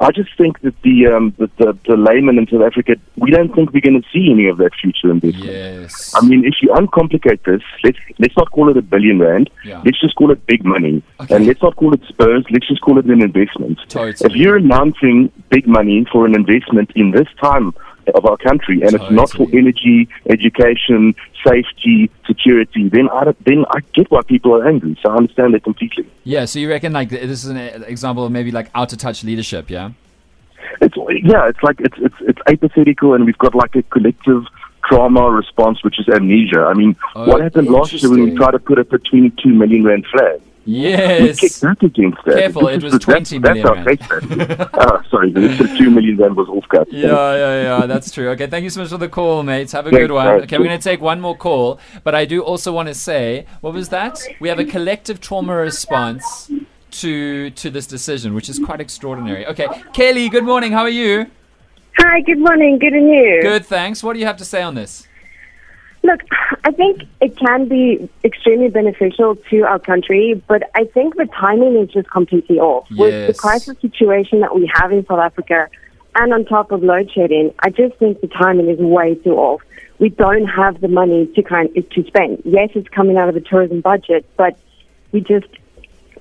I 0.00 0.10
just 0.12 0.30
think 0.38 0.60
that 0.62 0.74
the 0.82 1.06
um, 1.08 1.34
that 1.38 1.54
the, 1.58 1.76
the 1.86 1.96
layman 1.96 2.38
in 2.38 2.46
South 2.46 2.62
Africa, 2.62 2.96
we 3.16 3.30
don't 3.30 3.54
think 3.54 3.72
we're 3.72 3.82
going 3.82 4.00
to 4.00 4.08
see 4.10 4.30
any 4.32 4.46
of 4.48 4.56
that 4.56 4.70
future 4.80 5.10
investment. 5.10 5.44
Yes. 5.44 6.14
I 6.16 6.26
mean, 6.26 6.44
if 6.46 6.54
you 6.62 6.70
uncomplicate 6.70 7.44
this, 7.44 7.60
let's 7.84 7.98
let's 8.18 8.36
not 8.36 8.50
call 8.50 8.70
it 8.70 8.78
a 8.78 8.82
billion 8.82 9.18
rand. 9.18 9.50
Yeah. 9.62 9.82
Let's 9.84 10.00
just 10.00 10.14
call 10.16 10.30
it 10.30 10.44
big 10.46 10.64
money, 10.64 11.02
Okay. 11.20 11.36
and 11.36 11.46
let's 11.46 11.60
not 11.62 11.76
call 11.76 11.92
it 11.92 12.00
Spurs. 12.08 12.44
Let's 12.50 12.66
just 12.66 12.80
call 12.80 12.98
it 12.98 13.04
an 13.04 13.20
investment. 13.22 13.78
Totally. 13.88 14.14
If 14.30 14.34
you're 14.34 14.56
announcing 14.56 15.30
big 15.50 15.66
money 15.66 16.06
for 16.10 16.24
an 16.24 16.34
investment 16.34 16.90
in 16.96 17.10
this 17.10 17.28
time 17.38 17.74
of 18.14 18.24
our 18.26 18.36
country, 18.36 18.82
and 18.82 18.94
it's 18.94 19.10
not 19.10 19.30
for 19.30 19.46
energy, 19.52 20.08
education, 20.28 21.14
safety, 21.46 22.10
security, 22.26 22.88
then 22.88 23.08
I 23.10 23.34
then 23.44 23.64
I 23.70 23.80
get 23.92 24.10
why 24.10 24.22
people 24.22 24.54
are 24.54 24.66
angry. 24.66 24.98
So 25.02 25.10
I 25.10 25.16
understand 25.16 25.54
that 25.54 25.64
completely. 25.64 26.06
Yeah, 26.24 26.44
so 26.44 26.58
you 26.58 26.68
reckon 26.68 26.92
like 26.92 27.10
this 27.10 27.44
is 27.44 27.46
an 27.46 27.56
uh, 27.56 27.84
example 27.86 28.24
of 28.24 28.32
maybe 28.32 28.50
like 28.50 28.70
out 28.74 28.92
of 28.92 28.98
touch 28.98 29.24
leadership, 29.24 29.70
yeah? 29.70 29.90
It's 30.80 30.96
yeah, 31.24 31.48
it's 31.48 31.62
like 31.62 31.80
it's 31.80 31.96
it's 31.98 32.14
it's 32.20 32.40
apathetical, 32.46 33.14
and 33.14 33.24
we've 33.24 33.38
got 33.38 33.54
like 33.54 33.74
a 33.76 33.82
collective 33.84 34.44
trauma 34.84 35.30
response, 35.30 35.82
which 35.84 35.98
is 35.98 36.08
amnesia. 36.08 36.60
I 36.62 36.74
mean, 36.74 36.96
Oh, 37.14 37.28
what 37.28 37.42
happened 37.42 37.68
last 37.68 37.92
year 37.92 38.10
when 38.10 38.22
we 38.22 38.34
tried 38.34 38.52
to 38.52 38.58
put 38.58 38.78
up 38.78 38.92
a 38.92 38.98
22 38.98 39.48
million 39.48 39.84
rand 39.84 40.06
flag? 40.10 40.40
We 40.66 40.72
Yes. 40.90 41.40
kicked 41.40 41.62
back 41.62 41.82
against 41.82 42.18
that. 42.26 42.36
Careful, 42.36 42.66
This 42.66 42.74
it 42.74 42.76
is 42.78 42.82
was 42.84 42.92
the- 42.92 42.98
20 42.98 43.38
that's, 43.38 43.54
million 43.54 43.84
That's 43.84 44.10
rand. 44.10 44.42
how 44.42 44.68
oh, 44.74 44.98
ah, 44.98 45.02
sorry, 45.10 45.32
the 45.32 45.48
extra 45.48 45.66
2 45.78 45.90
million 45.90 46.16
rand 46.18 46.36
was 46.36 46.48
off 46.48 46.68
cut. 46.68 46.92
Yeah, 46.92 47.08
yeah, 47.08 47.62
yeah, 47.80 47.86
that's 47.86 48.10
true. 48.10 48.28
Okay, 48.30 48.46
thank 48.46 48.64
you 48.64 48.70
so 48.70 48.80
much 48.80 48.90
for 48.90 48.98
the 48.98 49.08
call, 49.08 49.42
mates. 49.42 49.72
Have 49.72 49.86
a 49.86 49.90
Thanks, 49.90 50.02
good 50.04 50.12
one. 50.12 50.26
guys. 50.26 50.42
Okay, 50.42 50.58
we're 50.58 50.64
going 50.66 50.78
to 50.78 50.82
take 50.84 51.00
one 51.00 51.20
more 51.20 51.36
call, 51.36 51.80
but 52.04 52.14
I 52.14 52.24
do 52.26 52.42
also 52.42 52.72
want 52.72 52.88
to 52.88 52.94
say, 52.94 53.46
what 53.62 53.72
was 53.72 53.88
that? 53.88 54.20
We 54.40 54.48
have 54.48 54.58
a 54.58 54.64
collective 54.64 55.20
trauma 55.20 55.54
response 55.56 56.50
to 56.92 57.50
to 57.50 57.70
this 57.70 57.86
decision, 57.86 58.34
which 58.34 58.48
is 58.48 58.58
quite 58.58 58.80
extraordinary. 58.80 59.46
Okay, 59.46 59.66
Kelly, 59.92 60.28
good 60.28 60.44
morning. 60.44 60.72
How 60.72 60.82
are 60.82 60.88
you? 60.88 61.26
Hi, 61.98 62.20
good 62.22 62.38
morning. 62.38 62.78
Good 62.78 62.92
and 62.92 63.08
you? 63.08 63.38
Good, 63.42 63.64
thanks. 63.66 64.02
What 64.02 64.14
do 64.14 64.20
you 64.20 64.26
have 64.26 64.36
to 64.38 64.44
say 64.44 64.60
on 64.62 64.74
this? 64.74 65.06
Look, 66.02 66.20
I 66.64 66.72
think 66.72 67.04
it 67.20 67.36
can 67.38 67.68
be 67.68 68.08
extremely 68.22 68.68
beneficial 68.68 69.36
to 69.36 69.60
our 69.62 69.78
country, 69.78 70.42
but 70.46 70.70
I 70.74 70.84
think 70.84 71.16
the 71.16 71.26
timing 71.26 71.76
is 71.76 71.88
just 71.90 72.10
completely 72.10 72.58
off. 72.58 72.88
With 72.90 73.28
the 73.28 73.34
crisis 73.34 73.78
situation 73.80 74.40
that 74.40 74.54
we 74.54 74.70
have 74.74 74.92
in 74.92 75.06
South 75.06 75.20
Africa 75.20 75.68
and 76.14 76.34
on 76.34 76.44
top 76.44 76.70
of 76.70 76.82
load 76.82 77.10
shedding, 77.12 77.54
I 77.60 77.70
just 77.70 77.96
think 77.96 78.20
the 78.20 78.28
timing 78.28 78.68
is 78.68 78.78
way 78.78 79.14
too 79.14 79.36
off. 79.36 79.62
We 79.98 80.10
don't 80.10 80.46
have 80.46 80.80
the 80.80 80.88
money 80.88 81.26
to 81.34 81.42
kind 81.42 81.74
to 81.74 82.04
spend. 82.04 82.42
Yes, 82.44 82.70
it's 82.74 82.88
coming 82.88 83.16
out 83.16 83.28
of 83.28 83.34
the 83.34 83.40
tourism 83.40 83.80
budget, 83.80 84.26
but 84.36 84.58
we 85.12 85.20
just 85.20 85.48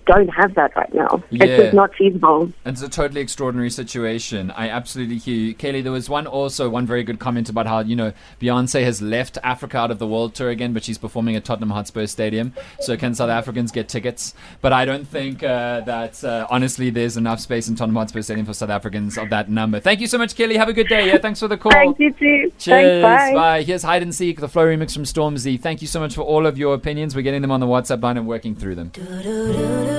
don't 0.10 0.28
have 0.30 0.56
that 0.56 0.76
right 0.76 0.94
now. 0.94 1.24
Yeah. 1.30 1.46
It's 1.46 1.64
just 1.64 1.74
not 1.76 1.94
feasible. 1.94 2.52
It's 2.66 2.82
a 2.82 2.90
totally 2.90 3.22
extraordinary 3.22 3.70
situation. 3.70 4.50
I 4.52 4.70
absolutely 4.70 5.18
hear 5.18 5.36
you. 5.36 5.54
Kelly, 5.54 5.82
there 5.82 5.92
was 5.92 6.10
one 6.10 6.26
also, 6.26 6.68
one 6.68 6.88
very 6.88 7.04
good 7.04 7.20
comment 7.20 7.48
about 7.48 7.68
how, 7.68 7.82
you 7.82 7.96
know, 7.96 8.14
Beyonce 8.42 8.84
has 8.84 9.02
left 9.02 9.38
Africa 9.44 9.78
out 9.78 9.92
of 9.92 10.00
the 10.00 10.08
world 10.08 10.34
tour 10.34 10.50
again, 10.50 10.74
but 10.74 10.84
she's 10.84 10.98
performing 10.98 11.36
at 11.36 11.46
Tottenham 11.46 11.70
Hotspur 11.70 12.08
Stadium. 12.08 12.54
So 12.80 12.98
can 12.98 13.14
South 13.14 13.30
Africans 13.30 13.72
get 13.72 13.88
tickets? 13.88 14.34
But 14.62 14.74
I 14.74 14.86
don't 14.86 15.08
think 15.08 15.44
uh, 15.44 15.82
that, 15.82 16.24
uh, 16.24 16.48
honestly, 16.50 16.90
there's 16.90 17.16
enough 17.16 17.40
space 17.40 17.68
in 17.68 17.76
Tottenham 17.76 17.98
Hotspur 17.98 18.24
Stadium 18.24 18.48
for 18.48 18.54
South 18.54 18.72
Africans 18.72 19.18
of 19.18 19.30
that 19.30 19.50
number. 19.50 19.80
Thank 19.80 20.00
you 20.02 20.08
so 20.08 20.18
much, 20.18 20.36
Kelly. 20.36 20.58
Have 20.58 20.70
a 20.70 20.74
good 20.74 20.88
day. 20.88 21.08
Yeah, 21.08 21.20
thanks 21.20 21.40
for 21.40 21.48
the 21.48 21.58
call. 21.58 21.72
Thank 21.72 22.00
you 22.00 22.12
too. 22.14 22.52
Cheers. 22.58 23.04
Thanks, 23.04 23.36
bye. 23.36 23.62
Here's 23.62 23.84
Hide 23.84 24.02
and 24.02 24.16
Seek, 24.16 24.40
the 24.40 24.50
flow 24.50 24.66
remix 24.66 24.94
from 24.94 25.04
Stormzy. 25.04 25.60
Thank 25.60 25.82
you 25.82 25.88
so 25.88 26.00
much 26.00 26.16
for 26.16 26.22
all 26.22 26.46
of 26.46 26.58
your 26.58 26.74
opinions. 26.74 27.16
We're 27.16 27.22
getting 27.22 27.42
them 27.42 27.52
on 27.52 27.60
the 27.60 27.68
WhatsApp 27.68 28.02
line 28.02 28.18
and 28.18 28.28
working 28.28 28.56
through 28.56 28.76
them. 28.76 29.99